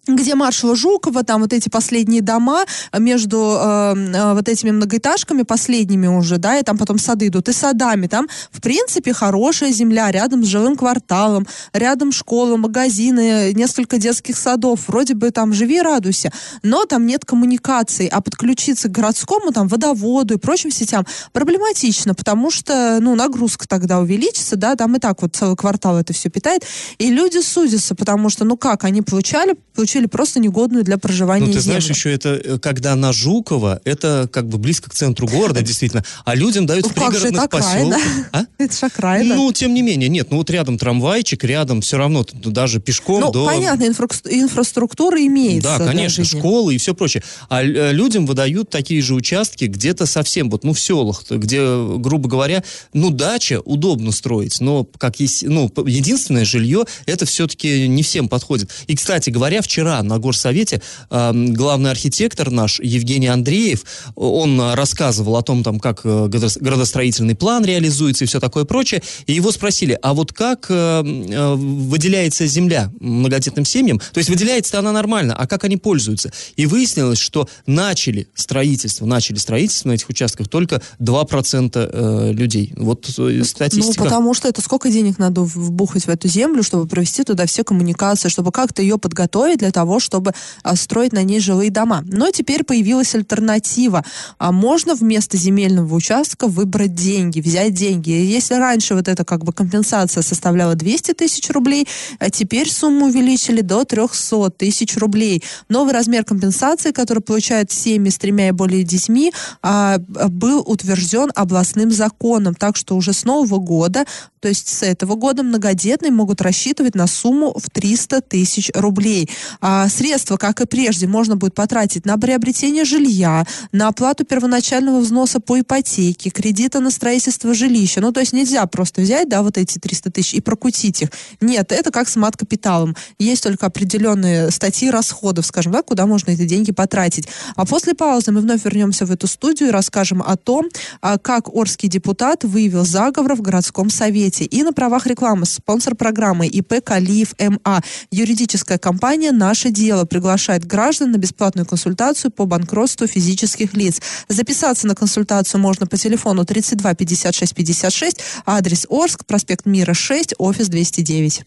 где 0.08 0.34
маршала 0.34 0.74
Жукова, 0.74 1.22
там 1.22 1.42
вот 1.42 1.52
эти 1.52 1.68
последние 1.68 2.22
дома 2.22 2.64
между 2.98 3.56
э, 3.60 3.94
э, 3.96 4.34
вот 4.34 4.48
этими 4.48 4.72
многоэтажками, 4.72 5.42
последними 5.42 6.08
уже, 6.08 6.38
да, 6.38 6.58
и 6.58 6.64
там 6.64 6.76
потом 6.76 6.98
сады 6.98 7.28
идут, 7.28 7.48
и 7.48 7.52
садами, 7.52 8.08
там, 8.08 8.28
в 8.50 8.60
принципе, 8.60 9.12
хорошая 9.12 9.70
земля, 9.70 10.10
рядом 10.10 10.44
с 10.44 10.48
жилым 10.48 10.74
кварталом, 10.74 11.46
рядом 11.72 12.10
школа, 12.10 12.56
магазины, 12.56 13.52
несколько 13.52 13.98
детских 13.98 14.36
садов, 14.36 14.88
вроде 14.88 15.14
бы 15.14 15.30
там 15.30 15.52
живи, 15.52 15.80
радуйся, 15.80 16.32
но 16.64 16.84
там 16.84 17.06
нет 17.06 17.24
коммуникаций, 17.24 18.08
а 18.08 18.20
подключиться 18.20 18.88
к 18.88 18.92
городскому, 18.92 19.52
там, 19.52 19.68
водоводу 19.68 20.34
и 20.34 20.38
прочим 20.38 20.72
сетям 20.72 21.06
проблематично, 21.32 22.14
потому 22.14 22.50
что, 22.50 22.98
ну, 23.00 23.14
нагрузка 23.14 23.68
тогда 23.68 24.00
увеличится, 24.00 24.56
да, 24.56 24.74
там 24.74 24.96
и 24.96 24.98
так 24.98 25.22
вот 25.22 25.36
целый 25.36 25.54
квартал 25.56 25.96
это 25.96 26.12
все 26.12 26.28
питает, 26.28 26.64
и 26.98 27.08
люди 27.08 27.38
судятся, 27.40 27.94
потому 27.94 28.30
что, 28.30 28.44
ну 28.44 28.56
как, 28.56 28.82
они 28.82 29.00
получали, 29.02 29.54
получали 29.76 29.91
получили 29.92 30.06
просто 30.06 30.40
негодную 30.40 30.84
для 30.84 30.96
проживания 30.96 31.46
Ну, 31.46 31.52
ты 31.52 31.60
землю. 31.60 31.80
знаешь, 31.80 31.88
еще 31.88 32.12
это, 32.12 32.40
э, 32.42 32.58
когда 32.58 32.96
на 32.96 33.12
Жукова, 33.12 33.80
это 33.84 34.28
как 34.32 34.48
бы 34.48 34.56
близко 34.56 34.88
к 34.88 34.94
центру 34.94 35.26
города, 35.26 35.60
действительно, 35.62 36.02
а 36.24 36.34
людям 36.34 36.64
дают 36.64 36.84
ну, 36.84 36.90
в 36.90 36.94
пригородных 36.94 37.50
поселках. 37.50 38.00
А? 38.32 38.44
Это 38.58 38.74
же 38.74 38.86
окраина. 38.86 39.34
Ну, 39.34 39.52
тем 39.52 39.74
не 39.74 39.82
менее, 39.82 40.08
нет, 40.08 40.28
ну 40.30 40.38
вот 40.38 40.48
рядом 40.50 40.78
трамвайчик, 40.78 41.44
рядом 41.44 41.82
все 41.82 41.98
равно 41.98 42.24
даже 42.32 42.80
пешком 42.80 43.20
ну, 43.20 43.32
до... 43.32 43.44
понятно, 43.44 43.86
инфра... 43.86 44.08
инфраструктура 44.24 45.20
имеется. 45.26 45.76
Да, 45.78 45.86
конечно, 45.86 46.24
школы 46.24 46.74
и 46.74 46.78
все 46.78 46.94
прочее. 46.94 47.22
А 47.50 47.62
э, 47.62 47.92
людям 47.92 48.24
выдают 48.24 48.70
такие 48.70 49.02
же 49.02 49.14
участки 49.14 49.66
где-то 49.66 50.06
совсем, 50.06 50.48
вот, 50.48 50.64
ну, 50.64 50.72
в 50.72 50.80
селах, 50.80 51.24
где, 51.28 51.60
грубо 51.98 52.28
говоря, 52.28 52.64
ну, 52.94 53.10
дача 53.10 53.60
удобно 53.64 54.10
строить, 54.12 54.60
но 54.60 54.84
как 54.84 55.20
есть, 55.20 55.42
ну, 55.42 55.70
единственное 55.84 56.44
жилье, 56.46 56.84
это 57.04 57.26
все-таки 57.26 57.88
не 57.88 58.02
всем 58.02 58.28
подходит. 58.28 58.70
И, 58.86 58.96
кстати 58.96 59.28
говоря, 59.28 59.60
вчера 59.60 59.81
вчера 59.82 60.02
на 60.02 60.18
горсовете 60.18 60.80
э, 61.10 61.32
главный 61.34 61.90
архитектор 61.90 62.50
наш 62.50 62.78
Евгений 62.80 63.26
Андреев, 63.26 63.84
он 64.14 64.60
рассказывал 64.74 65.36
о 65.36 65.42
том, 65.42 65.64
там, 65.64 65.80
как 65.80 66.02
э, 66.04 66.28
градостроительный 66.28 67.34
план 67.34 67.64
реализуется 67.64 68.24
и 68.24 68.26
все 68.28 68.38
такое 68.38 68.64
прочее, 68.64 69.02
и 69.26 69.32
его 69.32 69.50
спросили, 69.50 69.98
а 70.00 70.14
вот 70.14 70.32
как 70.32 70.66
э, 70.68 71.02
э, 71.02 71.54
выделяется 71.54 72.46
земля 72.46 72.92
многодетным 73.00 73.64
семьям? 73.64 73.98
То 73.98 74.18
есть 74.18 74.30
выделяется 74.30 74.78
она 74.78 74.92
нормально, 74.92 75.34
а 75.36 75.48
как 75.48 75.64
они 75.64 75.76
пользуются? 75.76 76.32
И 76.54 76.66
выяснилось, 76.66 77.18
что 77.18 77.48
начали 77.66 78.28
строительство, 78.34 79.04
начали 79.04 79.38
строительство 79.38 79.88
на 79.88 79.94
этих 79.94 80.08
участках 80.08 80.48
только 80.48 80.80
2% 81.00 81.72
э, 81.74 82.32
людей. 82.32 82.72
Вот 82.76 83.08
э, 83.18 83.42
статистика. 83.42 83.98
Ну, 83.98 84.04
потому 84.04 84.34
что 84.34 84.48
это 84.48 84.60
сколько 84.60 84.90
денег 84.90 85.18
надо 85.18 85.40
вбухать 85.40 86.04
в 86.04 86.08
эту 86.08 86.28
землю, 86.28 86.62
чтобы 86.62 86.86
провести 86.86 87.24
туда 87.24 87.46
все 87.46 87.64
коммуникации, 87.64 88.28
чтобы 88.28 88.52
как-то 88.52 88.82
ее 88.82 88.98
подготовить 88.98 89.58
для 89.58 89.71
того, 89.72 89.98
чтобы 89.98 90.32
а, 90.62 90.76
строить 90.76 91.12
на 91.12 91.22
ней 91.22 91.40
жилые 91.40 91.70
дома. 91.70 92.04
Но 92.06 92.30
теперь 92.30 92.64
появилась 92.64 93.14
альтернатива. 93.14 94.04
А 94.38 94.52
можно 94.52 94.94
вместо 94.94 95.36
земельного 95.36 95.94
участка 95.94 96.46
выбрать 96.46 96.94
деньги, 96.94 97.40
взять 97.40 97.74
деньги. 97.74 98.10
Если 98.10 98.54
раньше 98.54 98.94
вот 98.94 99.08
эта 99.08 99.24
как 99.24 99.44
бы 99.44 99.52
компенсация 99.52 100.22
составляла 100.22 100.74
200 100.74 101.14
тысяч 101.14 101.50
рублей, 101.50 101.88
а 102.18 102.30
теперь 102.30 102.70
сумму 102.70 103.06
увеличили 103.06 103.60
до 103.60 103.84
300 103.84 104.50
тысяч 104.50 104.96
рублей. 104.96 105.42
Новый 105.68 105.92
размер 105.92 106.24
компенсации, 106.24 106.92
который 106.92 107.22
получают 107.22 107.72
семьи 107.72 108.10
с 108.10 108.18
тремя 108.18 108.48
и 108.48 108.52
более 108.52 108.84
детьми, 108.84 109.32
а, 109.62 109.98
был 109.98 110.60
утвержден 110.60 111.30
областным 111.34 111.90
законом. 111.90 112.54
Так 112.54 112.76
что 112.76 112.96
уже 112.96 113.12
с 113.12 113.24
нового 113.24 113.58
года, 113.58 114.04
то 114.40 114.48
есть 114.48 114.68
с 114.68 114.82
этого 114.82 115.14
года 115.14 115.42
многодетные 115.42 116.10
могут 116.10 116.40
рассчитывать 116.40 116.96
на 116.96 117.06
сумму 117.06 117.54
в 117.56 117.70
300 117.70 118.22
тысяч 118.22 118.70
рублей. 118.74 119.30
А 119.62 119.88
средства, 119.88 120.36
как 120.36 120.60
и 120.60 120.66
прежде, 120.66 121.06
можно 121.06 121.36
будет 121.36 121.54
потратить 121.54 122.04
на 122.04 122.18
приобретение 122.18 122.84
жилья, 122.84 123.46
на 123.70 123.88
оплату 123.88 124.24
первоначального 124.24 124.98
взноса 124.98 125.38
по 125.38 125.60
ипотеке, 125.60 126.30
кредита 126.30 126.80
на 126.80 126.90
строительство 126.90 127.54
жилища. 127.54 128.00
Ну, 128.00 128.12
то 128.12 128.18
есть 128.18 128.32
нельзя 128.32 128.66
просто 128.66 129.02
взять, 129.02 129.28
да, 129.28 129.42
вот 129.42 129.56
эти 129.56 129.78
300 129.78 130.10
тысяч 130.10 130.34
и 130.34 130.40
прокутить 130.40 131.02
их. 131.02 131.10
Нет, 131.40 131.70
это 131.70 131.92
как 131.92 132.08
с 132.08 132.16
мат-капиталом. 132.16 132.96
Есть 133.20 133.44
только 133.44 133.66
определенные 133.66 134.50
статьи 134.50 134.90
расходов, 134.90 135.46
скажем, 135.46 135.72
да, 135.72 135.82
куда 135.82 136.06
можно 136.06 136.32
эти 136.32 136.44
деньги 136.44 136.72
потратить. 136.72 137.28
А 137.54 137.64
после 137.64 137.94
паузы 137.94 138.32
мы 138.32 138.40
вновь 138.40 138.64
вернемся 138.64 139.06
в 139.06 139.12
эту 139.12 139.28
студию 139.28 139.68
и 139.68 139.72
расскажем 139.72 140.22
о 140.26 140.36
том, 140.36 140.68
а, 141.00 141.18
как 141.18 141.54
Орский 141.54 141.88
депутат 141.88 142.42
выявил 142.42 142.84
заговор 142.84 143.36
в 143.36 143.42
городском 143.42 143.90
совете. 143.90 144.44
И 144.44 144.64
на 144.64 144.72
правах 144.72 145.06
рекламы 145.06 145.46
спонсор 145.46 145.94
программы 145.94 146.48
ИП 146.48 146.82
Калиев 146.84 147.34
МА. 147.38 147.80
Юридическая 148.10 148.78
компания 148.78 149.30
«Наше 149.52 149.68
дело» 149.68 150.06
приглашает 150.06 150.64
граждан 150.64 151.10
на 151.10 151.18
бесплатную 151.18 151.66
консультацию 151.66 152.30
по 152.30 152.46
банкротству 152.46 153.06
физических 153.06 153.74
лиц. 153.74 154.00
Записаться 154.26 154.86
на 154.86 154.94
консультацию 154.94 155.60
можно 155.60 155.86
по 155.86 155.98
телефону 155.98 156.46
32 156.46 156.94
56 156.94 157.54
56, 157.54 158.24
адрес 158.46 158.86
Орск, 158.88 159.26
проспект 159.26 159.66
Мира 159.66 159.92
6, 159.92 160.36
офис 160.38 160.68
209. 160.68 161.42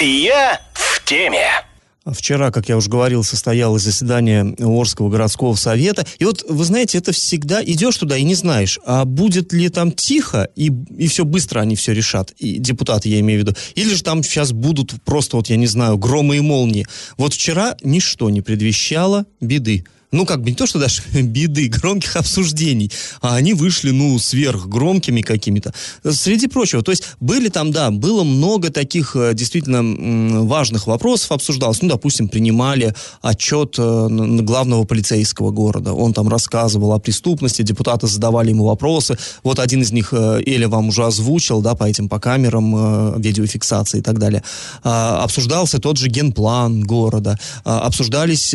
Я 0.00 0.60
в 0.74 1.04
теме. 1.04 1.65
Вчера, 2.06 2.52
как 2.52 2.68
я 2.68 2.76
уже 2.76 2.88
говорил, 2.88 3.24
состоялось 3.24 3.82
заседание 3.82 4.54
Орского 4.58 5.08
городского 5.08 5.54
совета. 5.56 6.06
И 6.18 6.24
вот, 6.24 6.44
вы 6.48 6.64
знаете, 6.64 6.98
это 6.98 7.12
всегда 7.12 7.62
идешь 7.64 7.96
туда 7.96 8.16
и 8.16 8.22
не 8.22 8.34
знаешь, 8.34 8.78
а 8.86 9.04
будет 9.04 9.52
ли 9.52 9.68
там 9.68 9.90
тихо, 9.90 10.48
и, 10.54 10.72
и 10.96 11.08
все 11.08 11.24
быстро 11.24 11.60
они 11.60 11.74
все 11.74 11.92
решат, 11.92 12.32
и 12.38 12.58
депутаты, 12.58 13.08
я 13.08 13.20
имею 13.20 13.40
в 13.40 13.42
виду, 13.42 13.56
или 13.74 13.92
же 13.92 14.02
там 14.02 14.22
сейчас 14.22 14.52
будут 14.52 14.94
просто, 15.04 15.36
вот 15.36 15.48
я 15.48 15.56
не 15.56 15.66
знаю, 15.66 15.98
громы 15.98 16.36
и 16.36 16.40
молнии. 16.40 16.86
Вот 17.16 17.34
вчера 17.34 17.76
ничто 17.82 18.30
не 18.30 18.40
предвещало 18.40 19.26
беды 19.40 19.84
ну, 20.12 20.24
как 20.24 20.42
бы 20.42 20.50
не 20.50 20.56
то, 20.56 20.66
что 20.66 20.78
даже 20.78 21.02
беды, 21.22 21.68
громких 21.68 22.16
обсуждений, 22.16 22.90
а 23.20 23.36
они 23.36 23.54
вышли, 23.54 23.90
ну, 23.90 24.18
сверхгромкими 24.18 25.22
какими-то. 25.22 25.74
Среди 26.08 26.46
прочего, 26.46 26.82
то 26.82 26.92
есть 26.92 27.04
были 27.20 27.48
там, 27.48 27.72
да, 27.72 27.90
было 27.90 28.24
много 28.24 28.70
таких 28.70 29.16
э, 29.16 29.34
действительно 29.34 30.44
важных 30.44 30.86
вопросов 30.86 31.32
обсуждалось. 31.32 31.82
Ну, 31.82 31.88
допустим, 31.88 32.28
принимали 32.28 32.94
отчет 33.20 33.76
э, 33.78 34.08
главного 34.42 34.84
полицейского 34.84 35.50
города. 35.50 35.92
Он 35.92 36.12
там 36.12 36.28
рассказывал 36.28 36.92
о 36.92 36.98
преступности, 36.98 37.62
депутаты 37.62 38.06
задавали 38.06 38.50
ему 38.50 38.64
вопросы. 38.64 39.18
Вот 39.42 39.58
один 39.58 39.82
из 39.82 39.92
них 39.92 40.12
э, 40.12 40.42
Эля 40.46 40.68
вам 40.68 40.88
уже 40.88 41.04
озвучил, 41.04 41.60
да, 41.60 41.74
по 41.74 41.84
этим, 41.84 42.08
по 42.08 42.18
камерам 42.18 43.20
видеофиксации 43.20 43.98
и 43.98 44.02
так 44.02 44.18
далее. 44.18 44.42
А, 44.82 45.22
обсуждался 45.22 45.78
тот 45.78 45.96
же 45.96 46.08
генплан 46.08 46.82
города. 46.82 47.38
А, 47.64 47.80
обсуждались 47.80 48.54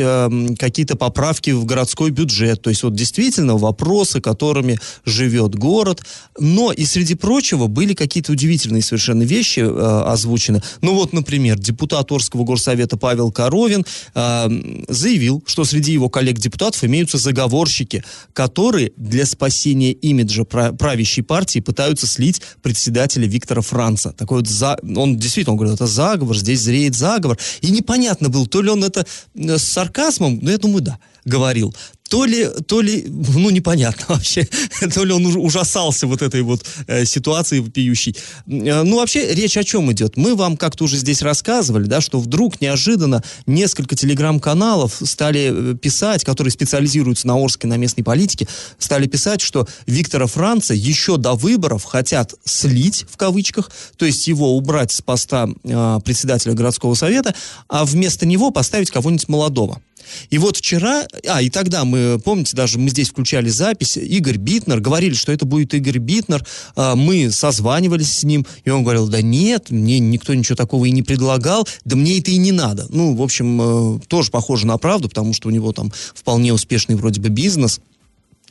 какие-то 0.57 0.95
поправки 0.95 1.40
в 1.49 1.65
городской 1.65 2.11
бюджет. 2.11 2.61
То 2.61 2.69
есть 2.69 2.83
вот 2.83 2.95
действительно 2.95 3.57
вопросы, 3.57 4.21
которыми 4.21 4.79
живет 5.05 5.55
город. 5.55 6.01
Но 6.39 6.71
и 6.71 6.85
среди 6.85 7.15
прочего 7.15 7.67
были 7.67 7.93
какие-то 7.93 8.31
удивительные 8.31 8.81
совершенно 8.81 9.23
вещи 9.23 9.59
э, 9.59 10.03
озвучены. 10.05 10.61
Ну 10.81 10.95
вот, 10.95 11.13
например, 11.13 11.59
депутат 11.59 12.11
Орского 12.11 12.43
горсовета 12.43 12.97
Павел 12.97 13.31
Коровин 13.31 13.85
э, 14.13 14.83
заявил, 14.87 15.43
что 15.45 15.65
среди 15.65 15.93
его 15.93 16.09
коллег-депутатов 16.09 16.83
имеются 16.83 17.17
заговорщики, 17.17 18.03
которые 18.33 18.91
для 18.97 19.25
спасения 19.25 19.91
имиджа 19.91 20.43
правящей 20.43 21.23
партии 21.23 21.59
пытаются 21.59 22.07
слить 22.07 22.41
председателя 22.61 23.27
Виктора 23.27 23.61
Франца. 23.61 24.13
Такой 24.17 24.39
вот 24.39 24.47
за... 24.47 24.77
Он 24.95 25.17
действительно 25.17 25.53
он 25.53 25.57
говорит, 25.57 25.75
это 25.75 25.87
заговор, 25.87 26.37
здесь 26.37 26.61
зреет 26.61 26.95
заговор. 26.95 27.37
И 27.61 27.71
непонятно 27.71 28.29
было, 28.29 28.47
то 28.47 28.61
ли 28.61 28.69
он 28.69 28.83
это 28.83 29.05
э, 29.35 29.57
с 29.57 29.63
сарказмом, 29.63 30.39
но 30.41 30.51
я 30.51 30.57
думаю, 30.57 30.81
да 30.81 30.99
говорил 31.25 31.73
то 32.11 32.25
ли, 32.25 32.45
то 32.67 32.81
ли, 32.81 33.05
ну, 33.07 33.49
непонятно 33.51 34.05
вообще, 34.15 34.45
то 34.93 35.05
ли 35.05 35.13
он 35.13 35.25
ужасался 35.25 36.07
вот 36.07 36.21
этой 36.21 36.41
вот 36.41 36.65
э, 36.87 37.05
ситуации 37.05 37.59
вопиющей. 37.59 38.17
Э, 38.47 38.83
ну, 38.83 38.97
вообще, 38.97 39.33
речь 39.33 39.55
о 39.55 39.63
чем 39.63 39.89
идет? 39.93 40.17
Мы 40.17 40.35
вам 40.35 40.57
как-то 40.57 40.83
уже 40.83 40.97
здесь 40.97 41.21
рассказывали, 41.21 41.85
да, 41.85 42.01
что 42.01 42.19
вдруг 42.19 42.59
неожиданно 42.59 43.23
несколько 43.45 43.95
телеграм-каналов 43.95 45.01
стали 45.05 45.71
э, 45.71 45.75
писать, 45.77 46.25
которые 46.25 46.51
специализируются 46.51 47.27
на 47.27 47.41
Орске, 47.41 47.67
на 47.67 47.77
местной 47.77 48.03
политике, 48.03 48.45
стали 48.77 49.07
писать, 49.07 49.39
что 49.39 49.65
Виктора 49.87 50.27
Франца 50.27 50.73
еще 50.73 51.15
до 51.15 51.35
выборов 51.35 51.85
хотят 51.85 52.33
слить, 52.43 53.05
в 53.09 53.15
кавычках, 53.15 53.71
то 53.95 54.05
есть 54.05 54.27
его 54.27 54.57
убрать 54.57 54.91
с 54.91 55.01
поста 55.01 55.47
э, 55.63 55.99
председателя 56.03 56.55
городского 56.55 56.93
совета, 56.93 57.33
а 57.69 57.85
вместо 57.85 58.25
него 58.25 58.51
поставить 58.51 58.91
кого-нибудь 58.91 59.29
молодого. 59.29 59.81
И 60.29 60.37
вот 60.37 60.57
вчера, 60.57 61.05
а, 61.27 61.41
и 61.41 61.49
тогда 61.49 61.85
мы, 61.85 62.19
помните, 62.23 62.55
даже 62.55 62.79
мы 62.79 62.89
здесь 62.89 63.09
включали 63.09 63.49
запись, 63.49 63.97
Игорь 63.97 64.37
Битнер, 64.37 64.79
говорили, 64.79 65.13
что 65.13 65.31
это 65.31 65.45
будет 65.45 65.73
Игорь 65.73 65.99
Битнер, 65.99 66.45
а, 66.75 66.95
мы 66.95 67.31
созванивались 67.31 68.11
с 68.11 68.23
ним, 68.23 68.45
и 68.63 68.69
он 68.69 68.83
говорил, 68.83 69.07
да 69.07 69.21
нет, 69.21 69.69
мне 69.69 69.99
никто 69.99 70.33
ничего 70.33 70.55
такого 70.55 70.85
и 70.85 70.91
не 70.91 71.03
предлагал, 71.03 71.67
да 71.85 71.95
мне 71.95 72.19
это 72.19 72.31
и 72.31 72.37
не 72.37 72.51
надо. 72.51 72.87
Ну, 72.89 73.15
в 73.15 73.21
общем, 73.21 73.97
э, 73.97 73.99
тоже 74.07 74.31
похоже 74.31 74.67
на 74.67 74.77
правду, 74.77 75.09
потому 75.09 75.33
что 75.33 75.47
у 75.49 75.51
него 75.51 75.71
там 75.71 75.91
вполне 76.13 76.53
успешный 76.53 76.95
вроде 76.95 77.21
бы 77.21 77.29
бизнес, 77.29 77.79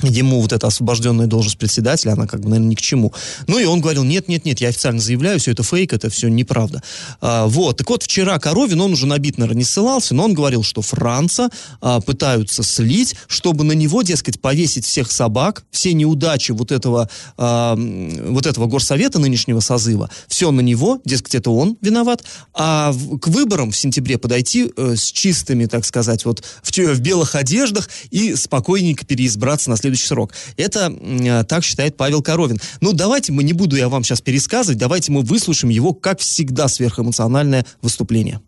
ему 0.02 0.40
вот 0.40 0.52
эта 0.52 0.66
освобожденная 0.66 1.26
должность 1.26 1.58
председателя, 1.58 2.12
она 2.12 2.26
как 2.26 2.40
бы, 2.40 2.48
наверное, 2.48 2.70
ни 2.70 2.74
к 2.74 2.80
чему. 2.80 3.12
Ну 3.46 3.58
и 3.58 3.64
он 3.64 3.80
говорил, 3.80 4.04
нет, 4.04 4.28
нет, 4.28 4.44
нет, 4.44 4.60
я 4.60 4.68
официально 4.68 5.00
заявляю, 5.00 5.38
все 5.38 5.52
это 5.52 5.62
фейк, 5.62 5.92
это 5.92 6.10
все 6.10 6.28
неправда. 6.28 6.82
А, 7.20 7.46
вот, 7.46 7.78
так 7.78 7.90
вот, 7.90 8.02
вчера 8.02 8.38
Коровин, 8.38 8.80
он 8.80 8.92
уже 8.92 9.06
на 9.06 9.18
Битнера 9.18 9.54
не 9.54 9.64
ссылался, 9.64 10.14
но 10.14 10.24
он 10.24 10.34
говорил, 10.34 10.62
что 10.62 10.82
Франца 10.82 11.50
а, 11.80 12.00
пытаются 12.00 12.62
слить, 12.62 13.16
чтобы 13.26 13.64
на 13.64 13.72
него, 13.72 14.02
дескать, 14.02 14.40
повесить 14.40 14.86
всех 14.86 15.10
собак, 15.10 15.64
все 15.70 15.92
неудачи 15.92 16.52
вот 16.52 16.72
этого, 16.72 17.08
а, 17.36 17.76
вот 17.76 18.46
этого 18.46 18.66
горсовета 18.66 19.18
нынешнего 19.18 19.60
созыва, 19.60 20.10
все 20.28 20.50
на 20.50 20.60
него, 20.60 21.00
дескать, 21.04 21.34
это 21.34 21.50
он 21.50 21.76
виноват, 21.80 22.24
а 22.54 22.92
в, 22.92 23.18
к 23.18 23.28
выборам 23.28 23.70
в 23.70 23.76
сентябре 23.76 24.18
подойти 24.18 24.72
э, 24.76 24.94
с 24.96 25.12
чистыми, 25.12 25.66
так 25.66 25.84
сказать, 25.84 26.24
вот 26.24 26.44
в, 26.62 26.76
в 26.76 27.00
белых 27.00 27.34
одеждах 27.34 27.88
и 28.10 28.34
спокойненько 28.34 29.04
переизбраться 29.04 29.70
на 29.70 29.76
следующий 29.76 29.89
следующий 29.90 30.06
срок. 30.06 30.32
Это 30.56 30.92
э, 31.00 31.44
так 31.44 31.64
считает 31.64 31.96
Павел 31.96 32.22
Коровин. 32.22 32.58
Ну, 32.80 32.92
давайте 32.92 33.32
мы, 33.32 33.42
не 33.42 33.52
буду 33.52 33.76
я 33.76 33.88
вам 33.88 34.04
сейчас 34.04 34.20
пересказывать, 34.20 34.78
давайте 34.78 35.12
мы 35.12 35.22
выслушаем 35.22 35.70
его, 35.70 35.92
как 35.92 36.20
всегда, 36.20 36.68
сверхэмоциональное 36.68 37.66
выступление. 37.82 38.40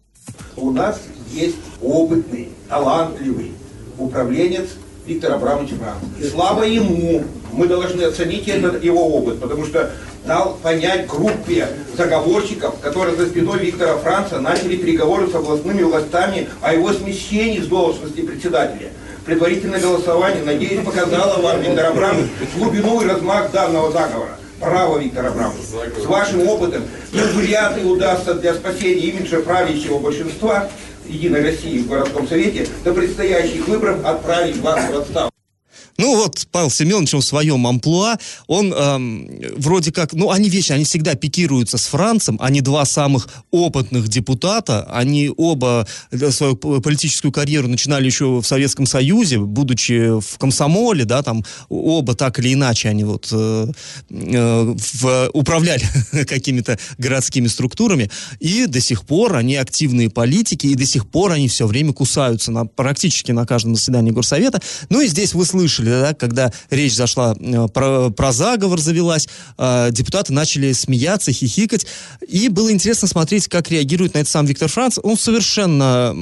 У 0.57 0.71
нас 0.71 1.01
есть 1.33 1.57
опытный, 1.83 2.51
талантливый 2.69 3.53
управленец 3.99 4.69
Виктор 5.07 5.33
Абрамович 5.33 5.71
Франц. 5.71 5.99
И 6.21 6.29
слава 6.29 6.63
ему, 6.63 7.25
мы 7.53 7.67
должны 7.67 8.03
оценить 8.03 8.47
этот 8.47 8.85
его 8.85 9.17
опыт, 9.17 9.41
потому 9.41 9.67
что 9.67 9.91
дал 10.25 10.55
понять 10.63 11.09
группе 11.09 11.69
заговорщиков, 11.97 12.79
которые 12.81 13.17
за 13.17 13.27
спиной 13.27 13.59
Виктора 13.59 13.97
Франца 13.99 14.41
начали 14.41 14.77
переговоры 14.77 15.29
с 15.29 15.35
областными 15.35 15.83
властями 15.83 16.49
о 16.61 16.73
его 16.73 16.93
смещении 16.93 17.61
с 17.61 17.67
должности 17.67 18.21
председателя– 18.21 18.91
предварительное 19.25 19.81
голосование, 19.81 20.43
надеюсь, 20.45 20.85
показало 20.85 21.41
вам, 21.41 21.61
Виктор 21.61 21.87
Абрамович, 21.87 22.31
глубину 22.57 23.03
и 23.03 23.07
размах 23.07 23.51
данного 23.51 23.91
заговора. 23.91 24.39
Право, 24.61 24.99
Виктор 24.99 25.27
Абрамович. 25.27 25.65
С 26.01 26.07
вашим 26.07 26.47
опытом, 26.49 26.85
вряд 27.13 27.77
ли 27.77 27.85
удастся 27.85 28.35
для 28.35 28.55
спасения 28.55 29.07
имиджа 29.07 29.41
правящего 29.41 29.99
большинства 29.99 30.69
Единой 31.07 31.43
России 31.43 31.79
в 31.79 31.89
городском 31.89 32.29
совете 32.29 32.67
до 32.85 32.93
предстоящих 32.93 33.67
выборов 33.67 34.05
отправить 34.05 34.59
вас 34.59 34.89
в 34.91 34.99
отставку. 34.99 35.32
Ну 35.99 36.17
вот 36.17 36.47
Павел 36.51 36.71
Семенович 36.71 37.13
в 37.13 37.21
своем 37.23 37.67
амплуа, 37.67 38.17
он 38.47 38.73
эм, 38.73 39.31
вроде 39.57 39.93
как, 39.93 40.13
ну 40.13 40.31
они 40.31 40.49
вечно, 40.49 40.75
они 40.75 40.85
всегда 40.85 41.15
пикируются 41.15 41.79
с 41.79 41.87
Францем, 41.87 42.39
они 42.41 42.61
два 42.61 42.85
самых 42.85 43.29
опытных 43.51 44.09
депутата, 44.09 44.85
они 44.91 45.31
оба 45.37 45.87
свою 46.31 46.57
политическую 46.57 47.33
карьеру 47.33 47.69
начинали 47.69 48.07
еще 48.07 48.41
в 48.41 48.45
Советском 48.45 48.87
Союзе, 48.87 49.39
будучи 49.39 50.21
в 50.21 50.39
комсомоле, 50.39 51.05
да, 51.05 51.23
там 51.23 51.45
оба 51.69 52.15
так 52.15 52.39
или 52.39 52.55
иначе 52.55 52.89
они 52.89 53.05
вот 53.05 53.29
э, 53.33 53.67
э, 54.11 54.75
в, 54.77 55.31
управляли 55.33 55.85
какими-то 56.27 56.79
городскими 56.99 57.47
структурами, 57.49 58.11
и 58.41 58.67
до 58.67 58.81
сих 58.81 59.05
пор 59.05 59.37
они 59.37 59.57
активные 59.57 60.11
политики, 60.11 60.67
и 60.67 60.75
до 60.75 60.87
сих 60.87 61.07
пор 61.07 61.33
они 61.33 61.49
все 61.49 61.67
время 61.67 61.93
кусаются 61.93 62.51
на, 62.51 62.67
практически 62.67 63.33
на 63.33 63.47
каждом 63.47 63.75
заседании 63.75 64.11
Горсовета. 64.11 64.61
Ну 64.89 65.01
и 65.01 65.07
здесь 65.07 65.35
вы 65.35 65.45
слышали, 65.73 65.91
да, 65.91 66.15
когда 66.15 66.53
речь 66.71 66.95
зашла 66.95 67.35
э, 67.39 67.69
про, 67.69 68.11
про 68.11 68.33
заговор 68.33 68.81
завелась, 68.81 69.29
э, 69.59 69.89
депутаты 69.91 70.33
начали 70.33 70.73
смеяться, 70.73 71.33
хихикать, 71.33 71.87
и 72.27 72.49
было 72.49 72.71
интересно 72.73 73.09
смотреть, 73.09 73.49
как 73.49 73.71
реагирует 73.71 74.15
на 74.15 74.19
это 74.19 74.31
сам 74.31 74.47
Виктор 74.47 74.69
Франц. 74.69 74.99
Он 75.03 75.17
совершенно, 75.17 76.15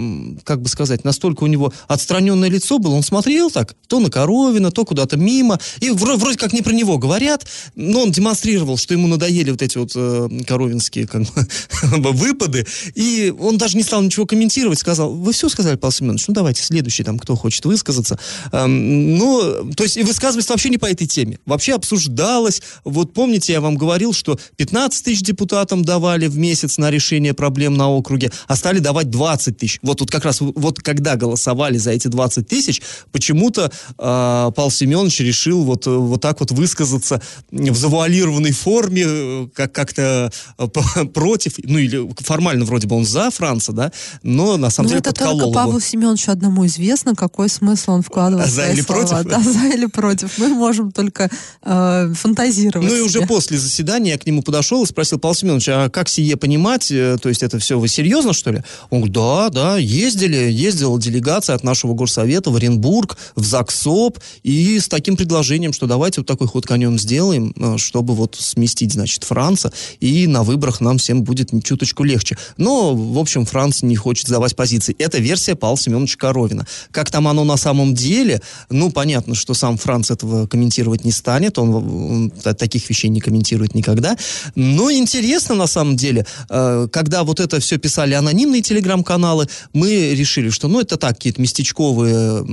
как 0.44 0.62
бы 0.62 0.68
сказать, 0.68 1.04
настолько 1.04 1.44
у 1.44 1.46
него 1.46 1.72
отстраненное 1.88 2.48
лицо 2.48 2.78
было, 2.78 2.94
он 2.94 3.02
смотрел 3.02 3.50
так, 3.50 3.74
то 3.88 4.00
на 4.00 4.10
Коровина, 4.10 4.70
то 4.70 4.84
куда-то 4.84 5.16
мимо, 5.16 5.58
и 5.80 5.90
вроде, 5.90 6.18
вроде 6.18 6.38
как 6.38 6.52
не 6.52 6.62
про 6.62 6.72
него 6.72 6.98
говорят, 6.98 7.46
но 7.74 8.02
он 8.02 8.12
демонстрировал, 8.12 8.76
что 8.76 8.94
ему 8.94 9.08
надоели 9.08 9.50
вот 9.50 9.62
эти 9.62 9.78
вот 9.78 9.92
э, 9.94 10.28
коровинские 10.46 11.06
как 11.06 11.22
бы, 11.22 12.12
выпады, 12.12 12.66
и 12.94 13.34
он 13.38 13.58
даже 13.58 13.76
не 13.76 13.82
стал 13.82 14.02
ничего 14.02 14.26
комментировать, 14.26 14.78
сказал, 14.78 15.12
вы 15.12 15.32
все 15.32 15.48
сказали, 15.48 15.76
Павел 15.76 15.92
Семенович, 15.92 16.28
ну 16.28 16.34
давайте 16.34 16.62
следующий 16.62 17.02
там, 17.02 17.18
кто 17.18 17.36
хочет 17.36 17.64
высказаться. 17.64 18.18
Эм, 18.52 19.18
ну, 19.42 19.72
то 19.72 19.82
есть 19.82 19.96
и 19.96 20.02
высказывались 20.02 20.48
вообще 20.48 20.68
не 20.68 20.78
по 20.78 20.86
этой 20.86 21.06
теме. 21.06 21.38
Вообще 21.46 21.74
обсуждалось, 21.74 22.62
вот 22.84 23.12
помните, 23.12 23.52
я 23.52 23.60
вам 23.60 23.76
говорил, 23.76 24.12
что 24.12 24.38
15 24.56 25.04
тысяч 25.04 25.22
депутатам 25.22 25.84
давали 25.84 26.26
в 26.26 26.36
месяц 26.38 26.78
на 26.78 26.90
решение 26.90 27.34
проблем 27.34 27.76
на 27.76 27.88
округе, 27.88 28.30
а 28.46 28.56
стали 28.56 28.78
давать 28.78 29.10
20 29.10 29.56
тысяч. 29.56 29.78
Вот 29.82 29.98
тут 29.98 30.10
как 30.10 30.24
раз, 30.24 30.38
вот 30.40 30.80
когда 30.80 31.16
голосовали 31.16 31.78
за 31.78 31.92
эти 31.92 32.08
20 32.08 32.46
тысяч, 32.46 32.82
почему-то 33.12 33.70
э, 33.98 34.50
Павел 34.54 34.70
Семенович 34.70 35.20
решил 35.20 35.64
вот, 35.64 35.86
вот 35.86 36.20
так 36.20 36.40
вот 36.40 36.50
высказаться 36.50 37.20
в 37.50 37.76
завуалированной 37.76 38.52
форме, 38.52 39.50
как, 39.54 39.72
как-то 39.72 40.32
э, 40.58 40.66
против, 41.14 41.54
ну 41.62 41.78
или 41.78 42.08
формально 42.20 42.64
вроде 42.64 42.86
бы 42.86 42.96
он 42.96 43.04
за 43.04 43.30
Франца, 43.30 43.72
да, 43.72 43.92
но 44.22 44.56
на 44.56 44.70
самом 44.70 44.86
ну, 44.86 44.90
деле 44.90 45.00
это 45.00 45.10
подколол 45.10 45.40
только 45.40 45.54
Павлу. 45.54 45.80
Семеновичу 45.80 46.30
одному 46.30 46.66
известно, 46.66 47.14
какой 47.14 47.48
смысл 47.48 47.92
он 47.92 48.02
вкладывал 48.02 48.46
За 48.46 48.70
или 48.70 48.80
слова. 48.80 49.06
против? 49.06 49.29
Да, 49.30 49.40
за 49.52 49.66
или 49.74 49.86
против. 49.86 50.38
Мы 50.38 50.48
можем 50.48 50.92
только 50.92 51.30
э, 51.62 52.12
фантазировать. 52.14 52.88
Ну 52.88 52.96
и 52.96 53.00
уже 53.00 53.22
после 53.26 53.58
заседания 53.58 54.12
я 54.12 54.18
к 54.18 54.26
нему 54.26 54.42
подошел 54.42 54.82
и 54.82 54.86
спросил, 54.86 55.18
Павел 55.18 55.34
Семенович, 55.34 55.68
а 55.68 55.88
как 55.88 56.08
сие 56.08 56.36
понимать? 56.36 56.90
Э, 56.90 57.16
То 57.20 57.28
есть 57.28 57.42
это 57.42 57.58
все 57.58 57.78
вы 57.78 57.88
серьезно, 57.88 58.32
что 58.32 58.50
ли? 58.50 58.62
Он 58.90 59.00
говорит, 59.00 59.14
да, 59.14 59.48
да, 59.50 59.76
ездили, 59.76 60.50
ездила 60.50 61.00
делегация 61.00 61.54
от 61.54 61.64
нашего 61.64 61.94
горсовета 61.94 62.50
в 62.50 62.56
Оренбург, 62.56 63.16
в 63.34 63.44
ЗАГСОП, 63.44 64.18
и 64.42 64.78
с 64.78 64.88
таким 64.88 65.16
предложением, 65.16 65.72
что 65.72 65.86
давайте 65.86 66.20
вот 66.20 66.26
такой 66.26 66.46
ход 66.46 66.66
конем 66.66 66.98
сделаем, 66.98 67.54
э, 67.56 67.78
чтобы 67.78 68.14
вот 68.14 68.36
сместить, 68.38 68.92
значит, 68.92 69.24
Франца, 69.24 69.72
и 70.00 70.26
на 70.26 70.42
выборах 70.42 70.80
нам 70.80 70.98
всем 70.98 71.22
будет 71.22 71.50
чуточку 71.64 72.04
легче. 72.04 72.36
Но, 72.56 72.94
в 72.94 73.18
общем, 73.18 73.44
Франц 73.46 73.82
не 73.82 73.96
хочет 73.96 74.26
сдавать 74.26 74.56
позиции. 74.56 74.94
Это 74.98 75.18
версия 75.18 75.54
Павла 75.54 75.78
Семеновича 75.78 76.16
Коровина. 76.18 76.66
Как 76.90 77.10
там 77.10 77.28
оно 77.28 77.44
на 77.44 77.56
самом 77.56 77.94
деле, 77.94 78.40
ну, 78.68 78.90
понятно, 78.90 79.19
что 79.34 79.54
сам 79.54 79.76
Франц 79.76 80.10
этого 80.10 80.46
комментировать 80.46 81.04
не 81.04 81.12
станет, 81.12 81.58
он, 81.58 81.74
он 81.74 82.30
таких 82.30 82.88
вещей 82.88 83.08
не 83.08 83.20
комментирует 83.20 83.74
никогда. 83.74 84.16
Но 84.54 84.90
интересно, 84.90 85.54
на 85.54 85.66
самом 85.66 85.96
деле, 85.96 86.26
э, 86.48 86.88
когда 86.92 87.24
вот 87.24 87.40
это 87.40 87.60
все 87.60 87.78
писали 87.78 88.14
анонимные 88.14 88.62
телеграм-каналы, 88.62 89.48
мы 89.72 90.14
решили, 90.14 90.50
что, 90.50 90.68
ну, 90.68 90.80
это 90.80 90.96
так, 90.96 91.14
какие-то 91.14 91.40
местечковые, 91.40 92.46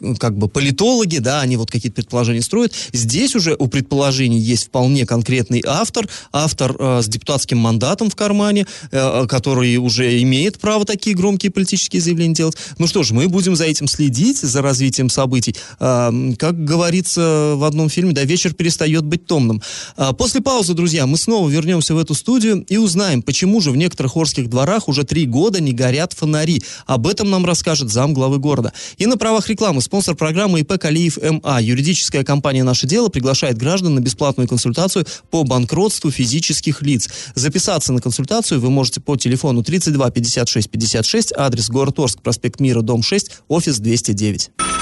э, 0.00 0.14
как 0.18 0.36
бы, 0.36 0.48
политологи, 0.48 1.18
да, 1.18 1.40
они 1.40 1.56
вот 1.56 1.70
какие-то 1.70 1.96
предположения 1.96 2.42
строят. 2.42 2.72
Здесь 2.92 3.34
уже 3.34 3.56
у 3.58 3.66
предположений 3.66 4.38
есть 4.38 4.66
вполне 4.66 5.06
конкретный 5.06 5.62
автор, 5.66 6.08
автор 6.32 6.76
э, 6.78 7.02
с 7.02 7.08
депутатским 7.08 7.58
мандатом 7.58 8.10
в 8.10 8.16
кармане, 8.16 8.66
который 8.90 9.76
уже 9.76 10.20
имеет 10.22 10.58
право 10.58 10.84
такие 10.84 11.16
громкие 11.16 11.50
политические 11.50 12.02
заявления 12.02 12.34
делать. 12.34 12.56
Ну 12.78 12.86
что 12.86 13.02
ж, 13.02 13.10
мы 13.12 13.28
будем 13.28 13.56
за 13.56 13.64
этим 13.64 13.86
следить, 13.86 14.38
за 14.38 14.62
развитием 14.62 15.08
событий. 15.08 15.54
Как 16.38 16.64
говорится 16.64 17.54
в 17.56 17.64
одном 17.64 17.88
фильме, 17.88 18.12
да, 18.12 18.24
вечер 18.24 18.54
перестает 18.54 19.04
быть 19.04 19.26
томным. 19.26 19.62
А, 19.96 20.12
после 20.12 20.40
паузы, 20.40 20.74
друзья, 20.74 21.06
мы 21.06 21.16
снова 21.16 21.48
вернемся 21.48 21.94
в 21.94 21.98
эту 21.98 22.14
студию 22.14 22.64
и 22.68 22.76
узнаем, 22.76 23.22
почему 23.22 23.60
же 23.60 23.70
в 23.70 23.76
некоторых 23.76 24.16
орских 24.16 24.48
дворах 24.48 24.88
уже 24.88 25.04
три 25.04 25.26
года 25.26 25.60
не 25.60 25.72
горят 25.72 26.12
фонари. 26.12 26.62
Об 26.86 27.06
этом 27.06 27.30
нам 27.30 27.44
расскажет 27.44 27.90
зам 27.90 28.14
главы 28.14 28.38
города. 28.38 28.72
И 28.98 29.06
на 29.06 29.16
правах 29.16 29.48
рекламы 29.48 29.80
спонсор 29.80 30.14
программы 30.14 30.60
ИП 30.60 30.78
Калиев 30.78 31.18
МА. 31.18 31.60
Юридическая 31.60 32.24
компания 32.24 32.64
«Наше 32.64 32.86
дело» 32.86 33.08
приглашает 33.08 33.58
граждан 33.58 33.94
на 33.94 34.00
бесплатную 34.00 34.48
консультацию 34.48 35.06
по 35.30 35.44
банкротству 35.44 36.10
физических 36.10 36.82
лиц. 36.82 37.08
Записаться 37.34 37.92
на 37.92 38.00
консультацию 38.00 38.60
вы 38.60 38.70
можете 38.70 39.00
по 39.00 39.16
телефону 39.16 39.62
32 39.62 40.10
56 40.10 40.70
56, 40.70 41.32
адрес 41.36 41.68
город 41.68 41.98
Орск, 41.98 42.20
проспект 42.22 42.60
Мира, 42.60 42.82
дом 42.82 43.02
6, 43.02 43.42
офис 43.48 43.78
209. 43.78 44.73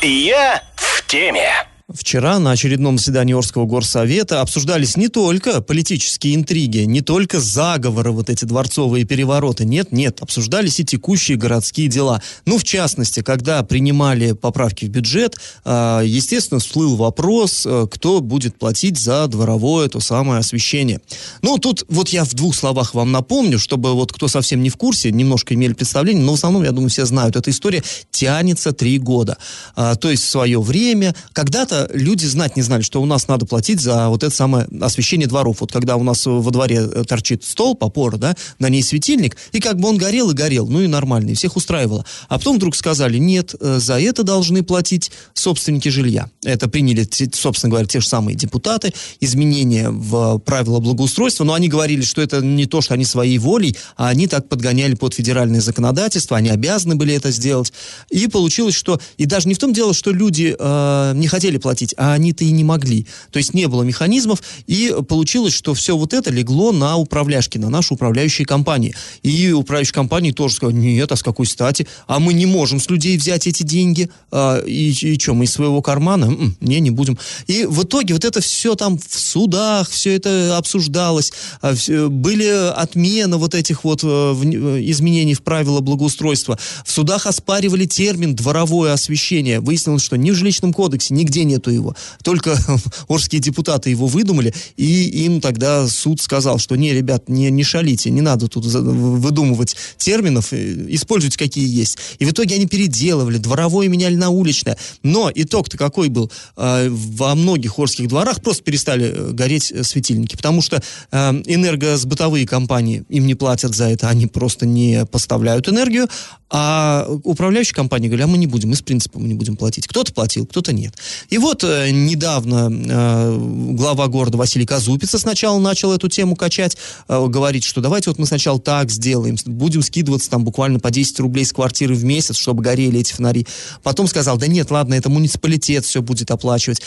Я 0.00 0.62
в 0.76 1.02
теме. 1.06 1.67
Вчера 1.90 2.38
на 2.38 2.50
очередном 2.50 2.98
заседании 2.98 3.34
Орского 3.34 3.64
горсовета 3.64 4.42
обсуждались 4.42 4.98
не 4.98 5.08
только 5.08 5.62
политические 5.62 6.34
интриги, 6.34 6.80
не 6.80 7.00
только 7.00 7.40
заговоры, 7.40 8.10
вот 8.10 8.28
эти 8.28 8.44
дворцовые 8.44 9.06
перевороты. 9.06 9.64
Нет, 9.64 9.90
нет, 9.90 10.20
обсуждались 10.20 10.80
и 10.80 10.84
текущие 10.84 11.38
городские 11.38 11.88
дела. 11.88 12.20
Ну, 12.44 12.58
в 12.58 12.64
частности, 12.64 13.22
когда 13.22 13.62
принимали 13.62 14.32
поправки 14.32 14.84
в 14.84 14.90
бюджет, 14.90 15.38
э, 15.64 16.02
естественно, 16.04 16.60
всплыл 16.60 16.94
вопрос, 16.96 17.64
э, 17.64 17.86
кто 17.90 18.20
будет 18.20 18.58
платить 18.58 18.98
за 18.98 19.26
дворовое 19.26 19.88
то 19.88 20.00
самое 20.00 20.40
освещение. 20.40 21.00
Ну, 21.40 21.56
тут 21.56 21.86
вот 21.88 22.10
я 22.10 22.26
в 22.26 22.34
двух 22.34 22.54
словах 22.54 22.92
вам 22.92 23.12
напомню, 23.12 23.58
чтобы 23.58 23.94
вот 23.94 24.12
кто 24.12 24.28
совсем 24.28 24.62
не 24.62 24.68
в 24.68 24.76
курсе, 24.76 25.10
немножко 25.10 25.54
имели 25.54 25.72
представление, 25.72 26.22
но 26.22 26.32
в 26.32 26.34
основном, 26.34 26.64
я 26.64 26.72
думаю, 26.72 26.90
все 26.90 27.06
знают, 27.06 27.36
эта 27.36 27.50
история 27.50 27.82
тянется 28.10 28.72
три 28.72 28.98
года. 28.98 29.38
А, 29.74 29.94
то 29.94 30.10
есть 30.10 30.24
свое 30.24 30.60
время, 30.60 31.14
когда-то 31.32 31.77
люди 31.92 32.26
знать 32.26 32.56
не 32.56 32.62
знали, 32.62 32.82
что 32.82 33.00
у 33.00 33.06
нас 33.06 33.28
надо 33.28 33.46
платить 33.46 33.80
за 33.80 34.08
вот 34.08 34.22
это 34.22 34.34
самое 34.34 34.66
освещение 34.80 35.26
дворов. 35.28 35.60
Вот 35.60 35.72
когда 35.72 35.96
у 35.96 36.02
нас 36.02 36.26
во 36.26 36.50
дворе 36.50 36.88
э, 36.92 37.04
торчит 37.04 37.44
стол, 37.44 37.76
опора, 37.80 38.16
да, 38.16 38.36
на 38.58 38.68
ней 38.68 38.82
светильник, 38.82 39.36
и 39.52 39.60
как 39.60 39.78
бы 39.78 39.88
он 39.88 39.98
горел 39.98 40.30
и 40.30 40.34
горел, 40.34 40.66
ну 40.68 40.82
и 40.82 40.86
нормально, 40.86 41.30
и 41.30 41.34
всех 41.34 41.56
устраивало. 41.56 42.04
А 42.28 42.38
потом 42.38 42.56
вдруг 42.56 42.76
сказали, 42.76 43.18
нет, 43.18 43.54
э, 43.60 43.78
за 43.78 44.00
это 44.00 44.22
должны 44.22 44.62
платить 44.62 45.10
собственники 45.34 45.88
жилья. 45.88 46.30
Это 46.42 46.68
приняли, 46.68 47.08
собственно 47.32 47.70
говоря, 47.70 47.86
те 47.86 48.00
же 48.00 48.08
самые 48.08 48.36
депутаты, 48.36 48.92
изменения 49.20 49.90
в 49.90 50.38
правила 50.38 50.80
благоустройства, 50.80 51.44
но 51.44 51.54
они 51.54 51.68
говорили, 51.68 52.02
что 52.02 52.22
это 52.22 52.40
не 52.40 52.66
то, 52.66 52.80
что 52.80 52.94
они 52.94 53.04
своей 53.04 53.38
волей, 53.38 53.76
а 53.96 54.08
они 54.08 54.26
так 54.26 54.48
подгоняли 54.48 54.94
под 54.94 55.14
федеральное 55.14 55.60
законодательство, 55.60 56.36
они 56.36 56.48
обязаны 56.48 56.96
были 56.96 57.14
это 57.14 57.30
сделать. 57.30 57.72
И 58.10 58.26
получилось, 58.28 58.74
что, 58.74 59.00
и 59.16 59.26
даже 59.26 59.48
не 59.48 59.54
в 59.54 59.58
том 59.58 59.72
дело, 59.72 59.94
что 59.94 60.10
люди 60.10 60.54
э, 60.58 61.12
не 61.14 61.28
хотели 61.28 61.58
платить, 61.58 61.67
а 61.96 62.12
они-то 62.12 62.44
и 62.44 62.50
не 62.50 62.64
могли. 62.64 63.06
То 63.30 63.38
есть 63.38 63.54
не 63.54 63.66
было 63.66 63.82
механизмов, 63.82 64.42
и 64.66 64.94
получилось, 65.08 65.54
что 65.54 65.74
все 65.74 65.96
вот 65.96 66.12
это 66.12 66.30
легло 66.30 66.72
на 66.72 66.96
управляшки, 66.96 67.58
на 67.58 67.70
наши 67.70 67.94
управляющие 67.94 68.46
компании. 68.46 68.94
И 69.22 69.52
управляющие 69.52 69.94
компании 69.94 70.32
тоже 70.32 70.54
сказали, 70.54 70.76
нет, 70.76 71.12
а 71.12 71.16
с 71.16 71.22
какой 71.22 71.46
стати? 71.46 71.86
А 72.06 72.18
мы 72.18 72.32
не 72.32 72.46
можем 72.46 72.80
с 72.80 72.88
людей 72.90 73.16
взять 73.16 73.46
эти 73.46 73.62
деньги. 73.62 74.08
А, 74.30 74.60
и, 74.64 74.90
и 74.90 75.18
что, 75.18 75.34
мы 75.34 75.44
из 75.44 75.52
своего 75.52 75.82
кармана? 75.82 76.26
М-м, 76.26 76.56
не, 76.60 76.80
не 76.80 76.90
будем. 76.90 77.18
И 77.46 77.64
в 77.64 77.84
итоге 77.84 78.14
вот 78.14 78.24
это 78.24 78.40
все 78.40 78.74
там 78.74 78.98
в 78.98 79.18
судах, 79.18 79.90
все 79.90 80.14
это 80.14 80.56
обсуждалось. 80.56 81.32
А, 81.60 81.74
всё- 81.74 82.08
были 82.08 82.48
отмены 82.72 83.36
вот 83.36 83.54
этих 83.54 83.84
вот 83.84 84.02
э, 84.04 84.06
вн- 84.06 84.78
э, 84.78 84.90
изменений 84.90 85.34
в 85.34 85.42
правила 85.42 85.80
благоустройства. 85.80 86.58
В 86.84 86.90
судах 86.90 87.26
оспаривали 87.26 87.86
термин 87.86 88.34
«дворовое 88.34 88.92
освещение». 88.92 89.60
Выяснилось, 89.60 90.02
что 90.02 90.16
ни 90.16 90.30
в 90.30 90.34
жилищном 90.34 90.72
кодексе, 90.72 91.14
нигде 91.14 91.44
нет 91.44 91.57
нету 91.58 91.70
его. 91.70 91.94
Только 92.22 92.56
орские 93.08 93.40
депутаты 93.40 93.90
его 93.90 94.06
выдумали, 94.06 94.54
и 94.76 95.24
им 95.24 95.40
тогда 95.40 95.86
суд 95.88 96.20
сказал, 96.20 96.58
что 96.58 96.76
не, 96.76 96.92
ребят, 96.92 97.28
не, 97.28 97.50
не 97.50 97.64
шалите, 97.64 98.10
не 98.10 98.20
надо 98.20 98.48
тут 98.48 98.64
выдумывать 98.64 99.76
терминов, 99.96 100.52
э, 100.52 100.86
используйте 100.88 101.38
какие 101.38 101.68
есть. 101.68 101.98
И 102.18 102.24
в 102.24 102.30
итоге 102.30 102.54
они 102.54 102.66
переделывали, 102.66 103.38
дворовое 103.38 103.88
меняли 103.88 104.14
на 104.14 104.30
уличное. 104.30 104.76
Но 105.02 105.30
итог-то 105.34 105.76
какой 105.76 106.08
был? 106.08 106.30
Э, 106.56 106.88
во 106.90 107.34
многих 107.34 107.78
орских 107.78 108.08
дворах 108.08 108.40
просто 108.40 108.62
перестали 108.62 109.12
э, 109.12 109.30
гореть 109.32 109.72
светильники, 109.82 110.36
потому 110.36 110.62
что 110.62 110.82
энергосбытовые 111.10 112.46
компании 112.46 113.04
им 113.08 113.26
не 113.26 113.34
платят 113.34 113.74
за 113.74 113.84
это, 113.84 114.08
они 114.08 114.26
просто 114.26 114.66
не 114.66 115.04
поставляют 115.06 115.68
энергию, 115.68 116.08
а 116.50 117.06
управляющие 117.24 117.74
компании 117.74 118.08
говорят, 118.08 118.28
а 118.28 118.30
мы 118.30 118.38
не 118.38 118.46
будем, 118.46 118.70
мы 118.70 118.76
с 118.76 118.82
принципом 118.82 119.26
не 119.26 119.34
будем 119.34 119.56
платить. 119.56 119.86
Кто-то 119.86 120.12
платил, 120.12 120.46
кто-то 120.46 120.72
нет. 120.72 120.94
И 121.28 121.37
вот 121.38 121.64
э, 121.64 121.90
недавно 121.90 122.70
э, 122.70 123.38
глава 123.72 124.08
города 124.08 124.36
Василий 124.38 124.66
Казупица 124.66 125.18
сначала 125.18 125.58
начал 125.58 125.92
эту 125.92 126.08
тему 126.08 126.36
качать, 126.36 126.76
э, 127.08 127.26
говорить, 127.26 127.64
что 127.64 127.80
давайте 127.80 128.10
вот 128.10 128.18
мы 128.18 128.26
сначала 128.26 128.60
так 128.60 128.90
сделаем, 128.90 129.36
будем 129.46 129.82
скидываться 129.82 130.30
там 130.30 130.44
буквально 130.44 130.80
по 130.80 130.90
10 130.90 131.20
рублей 131.20 131.44
с 131.44 131.52
квартиры 131.52 131.94
в 131.94 132.04
месяц, 132.04 132.36
чтобы 132.36 132.62
горели 132.62 133.00
эти 133.00 133.12
фонари. 133.12 133.46
Потом 133.82 134.06
сказал, 134.06 134.38
да 134.38 134.46
нет, 134.46 134.70
ладно, 134.70 134.94
это 134.94 135.10
муниципалитет 135.10 135.84
все 135.84 136.02
будет 136.02 136.30
оплачивать. 136.30 136.82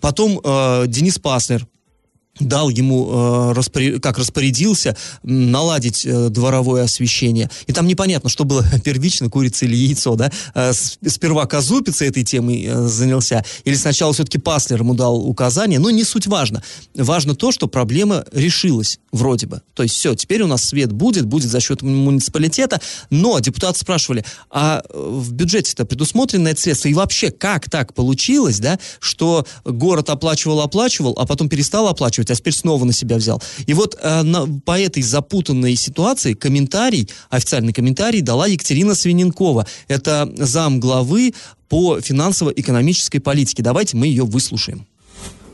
Потом 0.00 0.40
Денис 0.86 1.18
Паслер, 1.18 1.66
дал 2.40 2.68
ему, 2.68 3.54
э, 3.54 3.98
как 4.00 4.18
распорядился, 4.18 4.96
наладить 5.22 6.04
э, 6.04 6.28
дворовое 6.30 6.84
освещение. 6.84 7.48
И 7.66 7.72
там 7.72 7.86
непонятно, 7.86 8.28
что 8.28 8.44
было 8.44 8.64
первично, 8.84 9.30
курица 9.30 9.64
или 9.64 9.76
яйцо, 9.76 10.16
да? 10.16 10.32
Э, 10.54 10.72
сперва 10.72 11.46
Казупица 11.46 12.04
этой 12.04 12.24
темой 12.24 12.68
занялся, 12.88 13.44
или 13.64 13.74
сначала 13.74 14.12
все-таки 14.12 14.38
Паслер 14.38 14.80
ему 14.80 14.94
дал 14.94 15.16
указание, 15.16 15.78
но 15.78 15.90
не 15.90 16.04
суть 16.04 16.26
важно. 16.26 16.62
Важно 16.94 17.34
то, 17.34 17.52
что 17.52 17.68
проблема 17.68 18.24
решилась, 18.32 18.98
вроде 19.12 19.46
бы. 19.46 19.62
То 19.74 19.82
есть 19.84 19.94
все, 19.94 20.14
теперь 20.14 20.42
у 20.42 20.46
нас 20.46 20.64
свет 20.64 20.92
будет, 20.92 21.26
будет 21.26 21.50
за 21.50 21.60
счет 21.60 21.82
муниципалитета, 21.82 22.80
но 23.10 23.38
депутаты 23.38 23.78
спрашивали, 23.78 24.24
а 24.50 24.82
в 24.92 25.32
бюджете-то 25.32 25.84
предусмотрено 25.84 26.48
это 26.48 26.60
средство? 26.60 26.88
И 26.88 26.94
вообще, 26.94 27.30
как 27.30 27.70
так 27.70 27.94
получилось, 27.94 28.58
да, 28.58 28.78
что 28.98 29.46
город 29.64 30.10
оплачивал-оплачивал, 30.10 31.14
а 31.18 31.26
потом 31.26 31.48
перестал 31.48 31.88
оплачивать, 31.88 32.23
оплачивать, 32.24 32.30
а 32.30 32.34
теперь 32.34 32.54
снова 32.54 32.84
на 32.84 32.92
себя 32.92 33.16
взял. 33.16 33.42
И 33.66 33.74
вот 33.74 33.96
э, 34.00 34.22
на, 34.22 34.46
по 34.64 34.78
этой 34.78 35.02
запутанной 35.02 35.76
ситуации 35.76 36.34
комментарий, 36.34 37.08
официальный 37.30 37.72
комментарий 37.72 38.20
дала 38.20 38.46
Екатерина 38.46 38.94
Свиненкова. 38.94 39.66
Это 39.88 40.30
зам 40.36 40.80
главы 40.80 41.34
по 41.68 42.00
финансово-экономической 42.00 43.18
политике. 43.18 43.62
Давайте 43.62 43.96
мы 43.96 44.06
ее 44.06 44.24
выслушаем. 44.24 44.86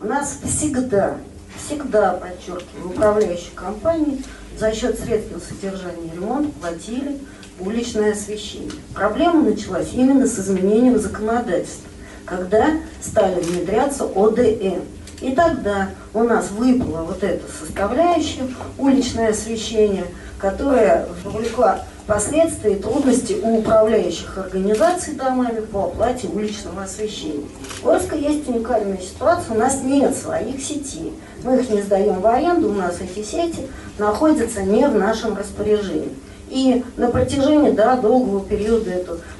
У 0.00 0.06
нас 0.06 0.38
всегда, 0.44 1.18
всегда, 1.66 2.12
подчеркиваю, 2.12 2.90
управляющие 2.90 3.52
компании 3.54 4.22
за 4.59 4.74
счет 4.74 4.98
средств 4.98 5.33
на 5.33 5.40
содержание 5.40 6.11
и 6.12 6.16
ремонт 6.16 6.54
платили 6.54 7.18
уличное 7.59 8.12
освещение. 8.12 8.72
Проблема 8.94 9.42
началась 9.42 9.88
именно 9.92 10.26
с 10.26 10.38
изменением 10.38 10.98
законодательства, 10.98 11.88
когда 12.24 12.80
стали 13.02 13.40
внедряться 13.42 14.04
ОДН. 14.04 14.80
И 15.20 15.33
тогда 15.33 15.90
у 16.14 16.22
нас 16.22 16.50
выпала 16.50 17.02
вот 17.02 17.22
эта 17.22 17.44
составляющая, 17.52 18.48
уличное 18.78 19.30
освещение, 19.30 20.06
которая 20.38 21.06
вовлекла 21.24 21.80
последствия 22.06 22.72
и 22.72 22.83
трудности 22.83 23.37
у 23.42 23.59
управляющих 23.59 24.37
организаций 24.38 25.14
домами 25.14 25.61
по 25.61 25.85
оплате 25.85 26.28
уличного 26.28 26.85
освещения. 26.85 27.46
В 27.83 27.88
Орске 27.88 28.18
есть 28.18 28.48
уникальная 28.48 28.98
ситуация, 28.98 29.54
у 29.54 29.59
нас 29.59 29.83
нет 29.83 30.16
своих 30.16 30.62
сетей. 30.62 31.12
Мы 31.44 31.59
их 31.59 31.70
не 31.70 31.83
сдаем 31.83 32.20
в 32.20 32.26
аренду, 32.26 32.70
у 32.70 32.74
нас 32.74 32.96
эти 33.00 33.24
сети 33.24 33.68
находятся 33.98 34.62
не 34.62 34.88
в 34.88 34.94
нашем 34.94 35.37
распоряжении. 35.37 36.16
И 36.48 36.85
на 36.96 37.09
протяжении 37.09 37.70
да, 37.70 37.94
долгого 37.94 38.44
периода, 38.44 38.90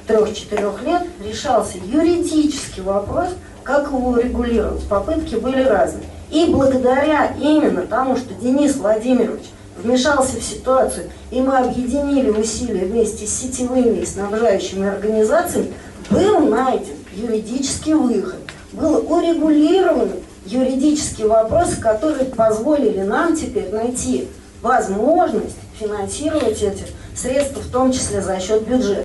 трех-четырех 0.07 0.81
лет, 0.83 1.03
решался 1.25 1.77
юридический 1.83 2.83
вопрос– 2.83 3.29
как 3.63 3.87
его 3.87 4.17
регулировать? 4.17 4.83
Попытки 4.87 5.35
были 5.35 5.63
разные. 5.63 6.05
И 6.29 6.45
благодаря 6.45 7.33
именно 7.39 7.83
тому, 7.83 8.15
что 8.15 8.33
Денис 8.33 8.75
Владимирович 8.77 9.45
вмешался 9.77 10.37
в 10.37 10.43
ситуацию, 10.43 11.09
и 11.29 11.41
мы 11.41 11.57
объединили 11.57 12.29
усилия 12.29 12.85
вместе 12.85 13.25
с 13.25 13.33
сетевыми 13.33 13.99
и 13.99 14.05
снабжающими 14.05 14.87
организациями, 14.87 15.73
был 16.09 16.39
найден 16.41 16.95
юридический 17.13 17.93
выход. 17.93 18.39
Был 18.73 19.05
урегулирован 19.11 20.11
юридические 20.45 21.27
вопросы, 21.27 21.79
которые 21.79 22.25
позволили 22.25 23.01
нам 23.01 23.35
теперь 23.35 23.69
найти 23.71 24.27
возможность 24.61 25.55
финансировать 25.79 26.61
эти 26.61 26.85
средства, 27.15 27.61
в 27.61 27.67
том 27.71 27.91
числе 27.91 28.21
за 28.21 28.39
счет 28.39 28.67
бюджета. 28.67 29.03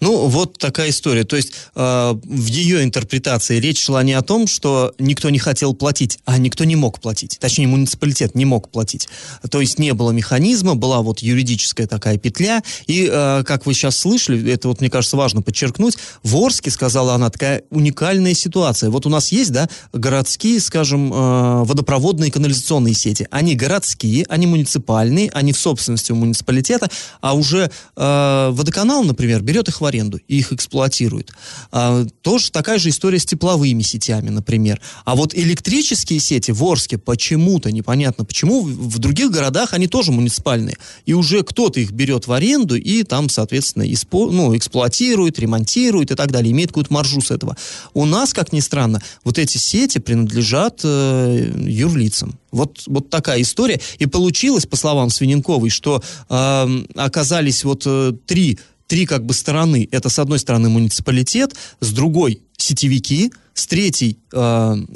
Ну, 0.00 0.28
вот 0.28 0.58
такая 0.58 0.90
история. 0.90 1.24
То 1.24 1.36
есть 1.36 1.52
э, 1.74 2.14
в 2.22 2.46
ее 2.46 2.84
интерпретации 2.84 3.58
речь 3.58 3.82
шла 3.82 4.02
не 4.02 4.12
о 4.12 4.22
том, 4.22 4.46
что 4.46 4.94
никто 4.98 5.28
не 5.30 5.38
хотел 5.38 5.74
платить, 5.74 6.18
а 6.24 6.38
никто 6.38 6.64
не 6.64 6.76
мог 6.76 7.00
платить. 7.00 7.38
Точнее, 7.40 7.66
муниципалитет 7.66 8.34
не 8.34 8.44
мог 8.44 8.70
платить. 8.70 9.08
То 9.50 9.60
есть 9.60 9.78
не 9.78 9.92
было 9.94 10.12
механизма, 10.12 10.76
была 10.76 11.02
вот 11.02 11.18
юридическая 11.18 11.86
такая 11.86 12.16
петля. 12.16 12.62
И, 12.86 13.08
э, 13.10 13.42
как 13.44 13.66
вы 13.66 13.74
сейчас 13.74 13.98
слышали, 13.98 14.52
это 14.52 14.68
вот, 14.68 14.80
мне 14.80 14.88
кажется, 14.88 15.16
важно 15.16 15.42
подчеркнуть, 15.42 15.96
в 16.22 16.36
Орске, 16.36 16.70
сказала 16.70 17.14
она, 17.14 17.30
такая 17.30 17.64
уникальная 17.70 18.34
ситуация. 18.34 18.90
Вот 18.90 19.04
у 19.06 19.08
нас 19.08 19.32
есть, 19.32 19.50
да, 19.50 19.68
городские, 19.92 20.60
скажем, 20.60 21.12
э, 21.12 21.64
водопроводные 21.64 22.30
канализационные 22.30 22.94
сети. 22.94 23.26
Они 23.32 23.56
городские, 23.56 24.26
они 24.28 24.46
муниципальные, 24.46 25.30
они 25.30 25.52
в 25.52 25.58
собственности 25.58 26.12
у 26.12 26.16
муниципалитета, 26.16 26.88
а 27.20 27.34
уже 27.34 27.70
э, 27.96 28.48
водоканал, 28.52 29.02
например, 29.02 29.42
берет 29.42 29.68
их 29.68 29.80
в 29.80 29.87
аренду 29.88 30.20
и 30.28 30.38
их 30.38 30.52
эксплуатирует. 30.52 31.32
А, 31.72 32.06
тоже 32.22 32.50
такая 32.52 32.78
же 32.78 32.90
история 32.90 33.18
с 33.18 33.26
тепловыми 33.26 33.82
сетями, 33.82 34.30
например. 34.30 34.80
А 35.04 35.16
вот 35.16 35.34
электрические 35.34 36.20
сети 36.20 36.52
в 36.52 36.62
Орске 36.64 36.98
почему-то, 36.98 37.72
непонятно 37.72 38.24
почему, 38.24 38.62
в 38.62 38.98
других 38.98 39.30
городах 39.30 39.72
они 39.72 39.86
тоже 39.86 40.12
муниципальные. 40.12 40.76
И 41.06 41.14
уже 41.14 41.42
кто-то 41.42 41.80
их 41.80 41.90
берет 41.90 42.26
в 42.26 42.32
аренду 42.32 42.76
и 42.76 43.02
там, 43.02 43.28
соответственно, 43.28 43.90
испо, 43.92 44.30
ну, 44.30 44.56
эксплуатирует, 44.56 45.38
ремонтирует 45.38 46.10
и 46.10 46.14
так 46.14 46.30
далее, 46.30 46.52
имеет 46.52 46.70
какую-то 46.70 46.92
маржу 46.92 47.20
с 47.20 47.30
этого. 47.30 47.56
У 47.94 48.04
нас, 48.04 48.32
как 48.32 48.52
ни 48.52 48.60
странно, 48.60 49.02
вот 49.24 49.38
эти 49.38 49.58
сети 49.58 49.98
принадлежат 49.98 50.80
э, 50.84 51.52
юрлицам. 51.66 52.38
Вот, 52.50 52.82
вот 52.86 53.10
такая 53.10 53.42
история. 53.42 53.80
И 53.98 54.06
получилось, 54.06 54.66
по 54.66 54.76
словам 54.76 55.10
Свиненковой, 55.10 55.70
что 55.70 56.02
э, 56.28 56.82
оказались 56.94 57.64
вот 57.64 57.82
э, 57.86 58.12
три 58.26 58.58
три 58.88 59.06
как 59.06 59.24
бы 59.24 59.34
стороны. 59.34 59.88
Это, 59.92 60.08
с 60.08 60.18
одной 60.18 60.40
стороны, 60.40 60.68
муниципалитет, 60.68 61.54
с 61.78 61.92
другой 61.92 62.42
сетевики, 62.56 63.30
с 63.58 63.66
третьей 63.66 64.18
э, 64.32 64.38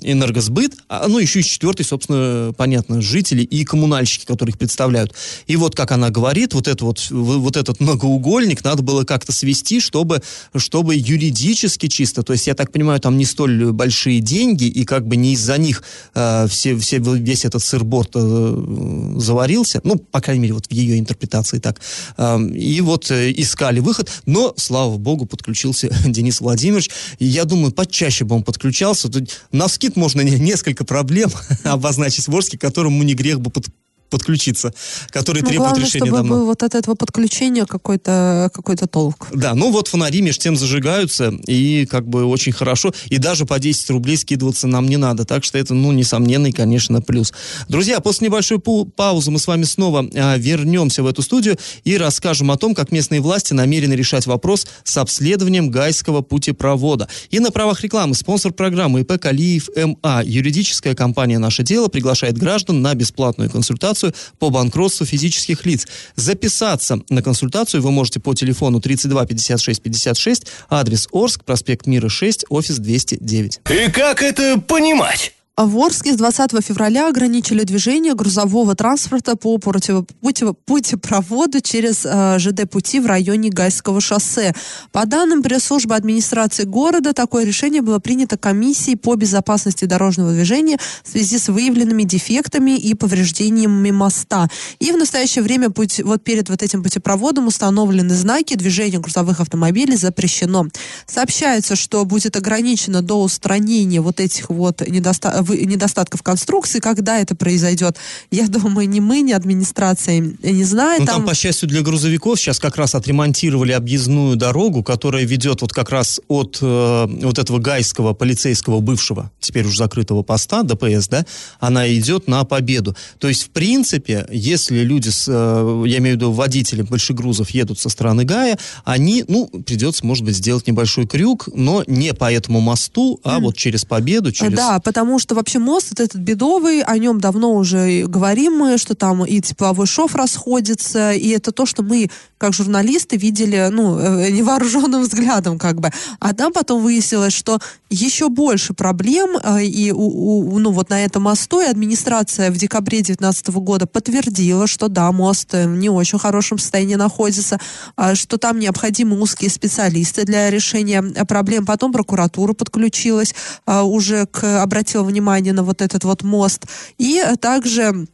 энергосбыт, 0.03 0.75
а, 0.88 1.09
ну 1.09 1.18
еще 1.18 1.40
и 1.40 1.42
с 1.42 1.46
четвертой, 1.46 1.85
собственно, 1.85 2.53
понятно, 2.57 3.03
жители 3.03 3.42
и 3.42 3.64
коммунальщики, 3.64 4.25
которые 4.25 4.53
их 4.53 4.59
представляют. 4.59 5.12
И 5.48 5.57
вот, 5.57 5.75
как 5.75 5.90
она 5.90 6.11
говорит, 6.11 6.55
вот, 6.55 6.68
это 6.68 6.85
вот, 6.85 7.09
вот 7.11 7.57
этот 7.57 7.81
многоугольник 7.81 8.62
надо 8.62 8.83
было 8.83 9.05
как-то 9.05 9.33
свести, 9.33 9.81
чтобы, 9.81 10.22
чтобы 10.55 10.94
юридически 10.94 11.88
чисто, 11.88 12.22
то 12.22 12.33
есть, 12.33 12.46
я 12.46 12.55
так 12.55 12.70
понимаю, 12.70 13.01
там 13.01 13.16
не 13.16 13.25
столь 13.25 13.72
большие 13.72 14.20
деньги, 14.20 14.64
и 14.64 14.85
как 14.85 15.09
бы 15.09 15.16
не 15.16 15.33
из-за 15.33 15.59
них 15.59 15.83
э, 16.14 16.46
все, 16.48 16.79
все, 16.79 16.98
весь 16.98 17.44
этот 17.44 17.64
сырборд 17.64 18.11
э, 18.14 19.14
заварился, 19.16 19.81
ну, 19.83 19.96
по 19.96 20.20
крайней 20.20 20.42
мере, 20.42 20.55
вот 20.55 20.66
в 20.66 20.72
ее 20.72 21.01
интерпретации 21.01 21.59
так. 21.59 21.81
Э, 22.16 22.38
и 22.40 22.81
вот 22.81 23.11
э, 23.11 23.33
искали 23.33 23.81
выход, 23.81 24.09
но, 24.25 24.55
слава 24.57 24.96
богу, 24.98 25.27
подключился 25.27 25.88
Денис 26.07 26.40
Владимирович. 26.40 26.90
Я 27.18 27.44
думаю, 27.44 27.72
почаще 27.72 28.25
бы 28.25 28.37
он 28.37 28.44
подключался. 28.52 29.10
На 29.50 29.68
скид 29.68 29.96
можно 29.96 30.20
несколько 30.20 30.84
проблем 30.84 31.30
обозначить 31.64 32.28
в 32.28 32.36
Орске, 32.36 32.58
которому 32.58 33.02
не 33.02 33.14
грех 33.14 33.40
бы 33.40 33.50
под, 33.50 33.66
подключиться, 34.12 34.72
которые 35.11 35.42
ну, 35.42 35.48
требуют 35.48 35.70
главное, 35.70 35.87
решения 35.87 36.07
чтобы 36.07 36.18
давно. 36.18 36.35
был 36.35 36.46
вот 36.46 36.62
от 36.62 36.75
этого 36.75 36.94
подключения 36.94 37.64
какой-то 37.66 38.51
какой 38.55 38.77
толк. 38.77 39.29
Да, 39.33 39.55
ну 39.55 39.70
вот 39.70 39.88
фонари 39.88 40.20
между 40.22 40.42
тем 40.42 40.57
зажигаются, 40.57 41.33
и 41.46 41.87
как 41.87 42.07
бы 42.07 42.25
очень 42.25 42.53
хорошо, 42.53 42.92
и 43.09 43.18
даже 43.18 43.46
по 43.46 43.59
10 43.59 43.90
рублей 43.90 44.16
скидываться 44.16 44.66
нам 44.66 44.88
не 44.88 44.96
надо, 44.96 45.25
так 45.25 45.44
что 45.44 45.59
это, 45.59 45.75
ну, 45.75 45.92
несомненный, 45.92 46.53
конечно, 46.53 47.01
плюс. 47.01 47.33
Друзья, 47.68 48.01
после 48.01 48.29
небольшой 48.29 48.59
паузы 48.59 49.31
мы 49.31 49.38
с 49.38 49.46
вами 49.46 49.64
снова 49.64 50.09
а, 50.14 50.37
вернемся 50.37 51.03
в 51.03 51.07
эту 51.07 51.22
студию 51.22 51.57
и 51.85 51.96
расскажем 51.96 52.51
о 52.51 52.57
том, 52.57 52.75
как 52.75 52.92
местные 52.92 53.20
власти 53.20 53.53
намерены 53.53 53.94
решать 53.94 54.27
вопрос 54.27 54.66
с 54.85 54.96
обследованием 54.96 55.70
гайского 55.70 56.20
путепровода. 56.22 57.09
И 57.31 57.40
на 57.40 57.51
правах 57.51 57.83
рекламы 57.83 58.14
спонсор 58.14 58.53
программы 58.53 59.01
ИП 59.01 59.20
Калиев 59.20 59.68
МА, 59.77 60.22
юридическая 60.25 60.94
компания 60.94 61.38
«Наше 61.38 61.62
дело» 61.62 61.88
приглашает 61.88 62.37
граждан 62.37 62.83
на 62.83 62.94
бесплатную 62.94 63.48
консультацию 63.48 64.01
консультацию 64.02 64.14
по 64.38 64.50
банкротству 64.50 65.06
физических 65.06 65.66
лиц. 65.66 65.86
Записаться 66.16 67.00
на 67.08 67.22
консультацию 67.22 67.82
вы 67.82 67.90
можете 67.90 68.20
по 68.20 68.34
телефону 68.34 68.80
32 68.80 69.26
56 69.26 69.82
56, 69.82 70.46
адрес 70.68 71.08
Орск, 71.12 71.44
проспект 71.44 71.86
Мира 71.86 72.08
6, 72.08 72.46
офис 72.48 72.78
209. 72.78 73.60
И 73.70 73.90
как 73.90 74.22
это 74.22 74.60
понимать? 74.60 75.32
А 75.54 75.66
В 75.66 75.78
Орске 75.78 76.14
с 76.14 76.16
20 76.16 76.64
февраля 76.64 77.08
ограничили 77.08 77.62
движение 77.64 78.14
грузового 78.14 78.74
транспорта 78.74 79.36
по 79.36 79.58
путепроводу 79.58 81.60
через 81.60 82.06
э, 82.06 82.38
ЖД-пути 82.38 83.00
в 83.00 83.06
районе 83.06 83.50
Гайского 83.50 84.00
шоссе. 84.00 84.54
По 84.92 85.04
данным 85.04 85.42
пресс-службы 85.42 85.94
администрации 85.94 86.64
города, 86.64 87.12
такое 87.12 87.44
решение 87.44 87.82
было 87.82 87.98
принято 87.98 88.38
комиссией 88.38 88.96
по 88.96 89.14
безопасности 89.14 89.84
дорожного 89.84 90.32
движения 90.32 90.78
в 91.04 91.10
связи 91.10 91.36
с 91.36 91.50
выявленными 91.50 92.04
дефектами 92.04 92.78
и 92.78 92.94
повреждениями 92.94 93.90
моста. 93.90 94.48
И 94.78 94.90
в 94.90 94.96
настоящее 94.96 95.44
время 95.44 95.68
путь, 95.68 96.00
вот 96.02 96.24
перед 96.24 96.48
вот 96.48 96.62
этим 96.62 96.82
путепроводом 96.82 97.46
установлены 97.46 98.14
знаки 98.14 98.54
движения 98.54 99.00
грузовых 99.00 99.40
автомобилей 99.40 99.96
запрещено. 99.96 100.64
Сообщается, 101.06 101.76
что 101.76 102.06
будет 102.06 102.36
ограничено 102.36 103.02
до 103.02 103.22
устранения 103.22 104.00
вот 104.00 104.18
этих 104.18 104.48
вот 104.48 104.80
недоста- 104.80 105.41
вы- 105.41 105.41
недостатков 105.48 106.22
конструкции. 106.22 106.81
Когда 106.81 107.18
это 107.18 107.35
произойдет, 107.35 107.96
я 108.31 108.48
думаю, 108.48 108.88
ни 108.88 109.00
мы, 109.00 109.20
ни 109.20 109.33
администрация 109.33 110.18
не 110.18 110.64
знает. 110.64 111.00
Ну, 111.00 111.07
там, 111.07 111.24
по 111.24 111.35
счастью, 111.35 111.68
для 111.68 111.83
грузовиков 111.83 112.38
сейчас 112.38 112.59
как 112.59 112.76
раз 112.76 112.94
отремонтировали 112.94 113.72
объездную 113.72 114.37
дорогу, 114.37 114.83
которая 114.83 115.24
ведет 115.24 115.62
вот 115.62 115.72
как 115.72 115.90
раз 115.90 116.20
от 116.28 116.59
э, 116.61 117.07
вот 117.22 117.38
этого 117.38 117.59
гайского 117.59 118.12
полицейского 118.14 118.81
бывшего, 118.81 119.31
теперь 119.40 119.66
уже 119.66 119.78
закрытого 119.78 120.22
поста, 120.22 120.62
ДПС, 120.62 121.09
да, 121.09 121.24
она 121.61 121.92
идет 121.92 122.28
на 122.28 122.44
победу. 122.44 122.96
То 123.18 123.28
есть, 123.28 123.44
в 123.44 123.50
принципе, 123.50 124.26
если 124.31 124.81
люди, 124.81 125.09
с, 125.09 125.26
э, 125.28 125.85
я 125.87 125.98
имею 125.98 126.16
в 126.16 126.18
виду 126.18 126.33
водители 126.33 126.83
большегрузов 126.83 127.50
едут 127.50 127.78
со 127.78 127.88
стороны 127.88 128.24
Гая, 128.24 128.59
они, 128.85 129.24
ну, 129.28 129.46
придется, 129.46 130.05
может 130.07 130.24
быть, 130.24 130.37
сделать 130.37 130.66
небольшой 130.66 131.07
крюк, 131.07 131.48
но 131.55 131.85
не 131.87 132.14
по 132.14 132.33
этому 132.33 132.61
мосту, 132.61 133.20
а 133.24 133.38
вот 133.38 133.57
через 133.57 133.85
победу, 133.85 134.33
через... 134.33 134.57
Да, 134.57 134.81
потому 134.81 135.18
что 135.18 135.31
вообще 135.34 135.58
мост 135.58 135.90
вот 135.90 136.00
этот 136.00 136.20
бедовый, 136.20 136.82
о 136.82 136.98
нем 136.98 137.20
давно 137.20 137.54
уже 137.54 138.04
говорим 138.06 138.54
мы, 138.56 138.78
что 138.78 138.94
там 138.94 139.24
и 139.24 139.40
тепловой 139.40 139.86
шов 139.86 140.14
расходится, 140.14 141.12
и 141.12 141.28
это 141.28 141.52
то, 141.52 141.66
что 141.66 141.82
мы, 141.82 142.10
как 142.38 142.52
журналисты, 142.52 143.16
видели, 143.16 143.68
ну, 143.70 143.98
э, 143.98 144.30
невооруженным 144.30 145.02
взглядом, 145.02 145.58
как 145.58 145.80
бы. 145.80 145.90
А 146.20 146.34
там 146.34 146.52
потом 146.52 146.82
выяснилось, 146.82 147.32
что 147.32 147.58
еще 147.90 148.28
больше 148.28 148.74
проблем, 148.74 149.36
э, 149.42 149.64
и, 149.64 149.92
у, 149.92 150.54
у- 150.54 150.58
ну, 150.58 150.70
вот 150.72 150.90
на 150.90 151.04
этом 151.04 151.22
мосту, 151.22 151.60
и 151.60 151.64
администрация 151.64 152.50
в 152.50 152.56
декабре 152.56 152.98
2019 152.98 153.48
года 153.60 153.86
подтвердила, 153.86 154.66
что 154.66 154.88
да, 154.88 155.10
мост 155.12 155.54
э, 155.54 155.66
в 155.66 155.76
не 155.76 155.88
очень 155.90 156.18
хорошем 156.18 156.58
состоянии 156.58 156.94
находится, 156.96 157.58
а, 157.96 158.14
что 158.14 158.38
там 158.38 158.58
необходимы 158.58 159.20
узкие 159.20 159.50
специалисты 159.50 160.24
для 160.24 160.50
решения 160.50 161.02
э, 161.14 161.24
проблем. 161.24 161.66
Потом 161.66 161.92
прокуратура 161.92 162.52
подключилась, 162.52 163.34
а, 163.66 163.84
уже 163.84 164.26
к, 164.26 164.62
обратила 164.62 165.02
внимание 165.02 165.21
на 165.22 165.62
вот 165.62 165.80
этот 165.82 166.04
вот 166.04 166.22
мост. 166.22 166.66
И 166.98 167.22
э, 167.24 167.37
также 167.37 168.06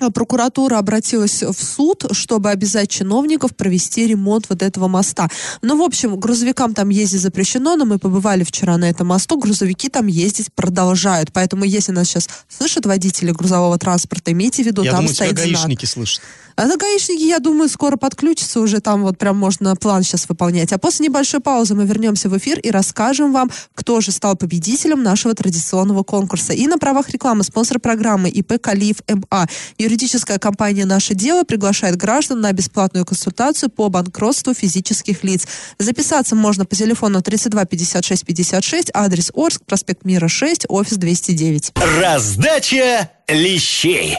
э, 0.00 0.10
Прокуратура 0.10 0.78
обратилась 0.78 1.42
в 1.42 1.62
суд, 1.62 2.04
чтобы 2.12 2.50
обязать 2.50 2.88
чиновников 2.90 3.54
провести 3.54 4.06
ремонт 4.06 4.46
вот 4.48 4.62
этого 4.62 4.88
моста. 4.88 5.28
Ну, 5.62 5.76
в 5.76 5.82
общем, 5.82 6.18
грузовикам 6.18 6.74
там 6.74 6.88
ездить 6.88 7.20
запрещено, 7.20 7.76
но 7.76 7.84
мы 7.84 7.98
побывали 7.98 8.44
вчера 8.44 8.76
на 8.78 8.88
этом 8.88 9.08
мосту, 9.08 9.38
грузовики 9.38 9.88
там 9.88 10.06
ездить 10.06 10.52
продолжают. 10.54 11.32
Поэтому, 11.32 11.64
если 11.64 11.92
нас 11.92 12.08
сейчас 12.08 12.28
слышат 12.48 12.86
водители 12.86 13.30
грузового 13.32 13.78
транспорта, 13.78 14.32
имейте 14.32 14.62
в 14.62 14.66
виду, 14.66 14.82
Я 14.82 14.92
там 14.92 15.00
думаю, 15.00 15.14
тебя 15.14 15.26
стоит 15.26 15.38
знак. 15.38 15.52
гаишники 15.52 15.84
слышат. 15.86 16.22
А 16.60 16.66
на 16.66 16.76
гаишники, 16.76 17.22
я 17.22 17.38
думаю, 17.38 17.70
скоро 17.70 17.96
подключатся 17.96 18.60
уже, 18.60 18.80
там 18.80 19.00
вот 19.00 19.16
прям 19.16 19.34
можно 19.34 19.74
план 19.76 20.02
сейчас 20.02 20.28
выполнять. 20.28 20.74
А 20.74 20.78
после 20.78 21.06
небольшой 21.06 21.40
паузы 21.40 21.74
мы 21.74 21.86
вернемся 21.86 22.28
в 22.28 22.36
эфир 22.36 22.58
и 22.58 22.70
расскажем 22.70 23.32
вам, 23.32 23.50
кто 23.74 24.02
же 24.02 24.12
стал 24.12 24.36
победителем 24.36 25.02
нашего 25.02 25.32
традиционного 25.32 26.02
конкурса. 26.02 26.52
И 26.52 26.66
на 26.66 26.76
правах 26.76 27.08
рекламы 27.08 27.44
спонсор 27.44 27.80
программы 27.80 28.28
ИП 28.28 28.60
Калиф 28.60 28.96
МА. 29.08 29.48
Юридическая 29.78 30.38
компания 30.38 30.84
«Наше 30.84 31.14
дело» 31.14 31.44
приглашает 31.44 31.96
граждан 31.96 32.42
на 32.42 32.52
бесплатную 32.52 33.06
консультацию 33.06 33.70
по 33.70 33.88
банкротству 33.88 34.52
физических 34.52 35.24
лиц. 35.24 35.46
Записаться 35.78 36.34
можно 36.34 36.66
по 36.66 36.76
телефону 36.76 37.22
32 37.22 37.64
56 37.64 38.26
56, 38.26 38.90
адрес 38.92 39.30
Орск, 39.34 39.62
проспект 39.64 40.04
Мира 40.04 40.28
6, 40.28 40.66
офис 40.68 40.98
209. 40.98 41.72
Раздача 41.98 43.10
лещей. 43.28 44.18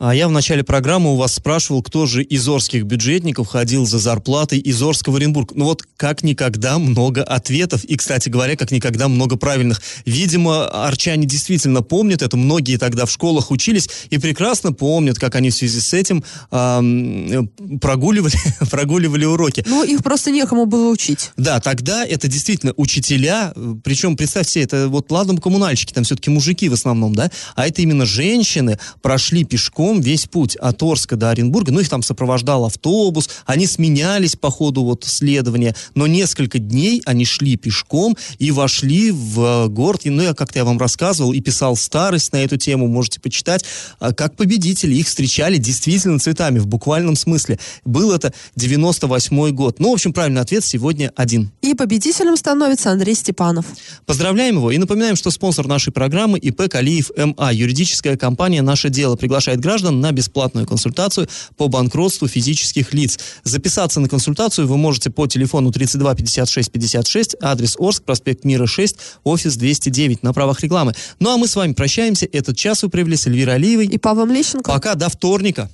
А 0.00 0.14
я 0.14 0.28
в 0.28 0.30
начале 0.30 0.62
программы 0.62 1.12
у 1.12 1.16
вас 1.16 1.34
спрашивал, 1.34 1.82
кто 1.82 2.06
же 2.06 2.22
из 2.22 2.48
орских 2.48 2.84
бюджетников 2.84 3.48
ходил 3.48 3.84
за 3.84 3.98
зарплатой 3.98 4.60
из 4.60 4.80
Орска 4.80 5.10
в 5.10 5.16
Оренбург. 5.16 5.50
Ну 5.56 5.64
вот, 5.64 5.82
как 5.96 6.22
никогда 6.22 6.78
много 6.78 7.24
ответов 7.24 7.82
и, 7.82 7.96
кстати 7.96 8.28
говоря, 8.28 8.54
как 8.54 8.70
никогда 8.70 9.08
много 9.08 9.34
правильных. 9.34 9.82
Видимо, 10.06 10.68
арчане 10.68 11.26
действительно 11.26 11.82
помнят 11.82 12.22
это, 12.22 12.36
многие 12.36 12.76
тогда 12.76 13.06
в 13.06 13.10
школах 13.10 13.50
учились 13.50 13.88
и 14.08 14.18
прекрасно 14.18 14.72
помнят, 14.72 15.18
как 15.18 15.34
они 15.34 15.50
в 15.50 15.54
связи 15.54 15.80
с 15.80 15.92
этим 15.92 16.22
ам, 16.52 17.48
прогуливали, 17.80 18.36
прогуливали 18.70 19.24
уроки. 19.24 19.64
Ну, 19.66 19.82
их 19.82 20.04
просто 20.04 20.30
некому 20.30 20.66
было 20.66 20.90
учить. 20.90 21.32
Да, 21.36 21.58
тогда 21.58 22.06
это 22.06 22.28
действительно 22.28 22.72
учителя, 22.76 23.52
причем, 23.82 24.16
представьте 24.16 24.52
себе, 24.52 24.64
это 24.64 24.88
вот, 24.88 25.10
ладно, 25.10 25.40
коммунальщики, 25.40 25.92
там 25.92 26.04
все-таки 26.04 26.30
мужики 26.30 26.68
в 26.68 26.74
основном, 26.74 27.16
да, 27.16 27.32
а 27.56 27.66
это 27.66 27.82
именно 27.82 28.06
женщины 28.06 28.78
прошли 29.02 29.42
пешком 29.42 29.87
весь 30.00 30.26
путь 30.26 30.56
от 30.56 30.82
Орска 30.82 31.16
до 31.16 31.30
Оренбурга, 31.30 31.72
ну, 31.72 31.80
их 31.80 31.88
там 31.88 32.02
сопровождал 32.02 32.64
автобус, 32.64 33.28
они 33.46 33.66
сменялись 33.66 34.36
по 34.36 34.50
ходу 34.50 34.84
вот 34.84 35.04
следования, 35.04 35.74
но 35.94 36.06
несколько 36.06 36.58
дней 36.58 37.02
они 37.04 37.24
шли 37.24 37.56
пешком 37.56 38.16
и 38.38 38.50
вошли 38.50 39.10
в 39.10 39.40
э, 39.40 39.68
город, 39.68 40.02
И, 40.04 40.10
ну, 40.10 40.22
я 40.22 40.34
как-то 40.34 40.58
я 40.58 40.64
вам 40.64 40.78
рассказывал 40.78 41.32
и 41.32 41.40
писал 41.40 41.76
старость 41.76 42.32
на 42.32 42.44
эту 42.44 42.56
тему, 42.56 42.86
можете 42.86 43.20
почитать, 43.20 43.64
а, 43.98 44.12
как 44.12 44.36
победители, 44.36 44.94
их 44.94 45.06
встречали 45.06 45.56
действительно 45.56 46.18
цветами, 46.18 46.58
в 46.58 46.66
буквальном 46.66 47.16
смысле. 47.16 47.58
Был 47.84 48.12
это 48.12 48.32
98 48.56 49.50
год. 49.52 49.78
Ну, 49.78 49.90
в 49.90 49.94
общем, 49.94 50.12
правильный 50.12 50.40
ответ 50.40 50.64
сегодня 50.64 51.12
один. 51.16 51.50
И 51.62 51.74
победителем 51.74 52.36
становится 52.36 52.90
Андрей 52.90 53.14
Степанов. 53.14 53.66
Поздравляем 54.06 54.56
его 54.56 54.70
и 54.70 54.78
напоминаем, 54.78 55.16
что 55.16 55.30
спонсор 55.30 55.66
нашей 55.66 55.92
программы 55.92 56.38
ИП 56.38 56.68
Калиев 56.68 57.10
МА. 57.16 57.52
Юридическая 57.52 58.16
компания 58.16 58.62
«Наше 58.62 58.90
дело» 58.90 59.16
приглашает 59.16 59.60
граждан 59.60 59.77
на 59.86 60.12
бесплатную 60.12 60.66
консультацию 60.66 61.28
по 61.56 61.68
банкротству 61.68 62.28
физических 62.28 62.92
лиц. 62.92 63.18
Записаться 63.44 64.00
на 64.00 64.08
консультацию 64.08 64.66
вы 64.66 64.76
можете 64.76 65.10
по 65.10 65.26
телефону 65.26 65.72
32 65.72 66.14
56 66.14 66.70
56, 66.70 67.36
адрес 67.40 67.76
Орск, 67.78 68.02
проспект 68.02 68.44
Мира 68.44 68.66
6, 68.66 68.96
офис 69.24 69.56
209 69.56 70.22
на 70.22 70.32
правах 70.32 70.60
рекламы. 70.60 70.94
Ну 71.20 71.30
а 71.30 71.36
мы 71.36 71.48
с 71.48 71.56
вами 71.56 71.72
прощаемся. 71.72 72.26
Этот 72.30 72.56
час 72.56 72.82
вы 72.82 72.88
провели 72.88 73.16
с 73.16 73.26
Эльвирой 73.26 73.56
Алиевой. 73.56 73.86
И 73.86 73.98
Павлом 73.98 74.30
Лещенко. 74.30 74.70
Пока, 74.70 74.94
до 74.94 75.08
вторника. 75.08 75.70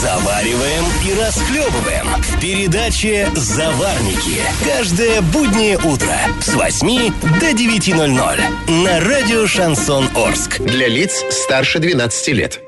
Завариваем 0.00 0.84
и 1.08 1.20
расхлебываем 1.20 2.06
в 2.22 2.40
передаче 2.40 3.28
«Заварники». 3.34 4.42
Каждое 4.64 5.20
буднее 5.22 5.76
утро 5.78 6.14
с 6.40 6.54
8 6.54 7.12
до 7.40 7.50
9.00 7.50 8.72
на 8.84 9.00
радио 9.00 9.46
«Шансон 9.48 10.08
Орск». 10.14 10.60
Для 10.60 10.86
лиц 10.86 11.24
старше 11.30 11.80
12 11.80 12.28
лет. 12.28 12.67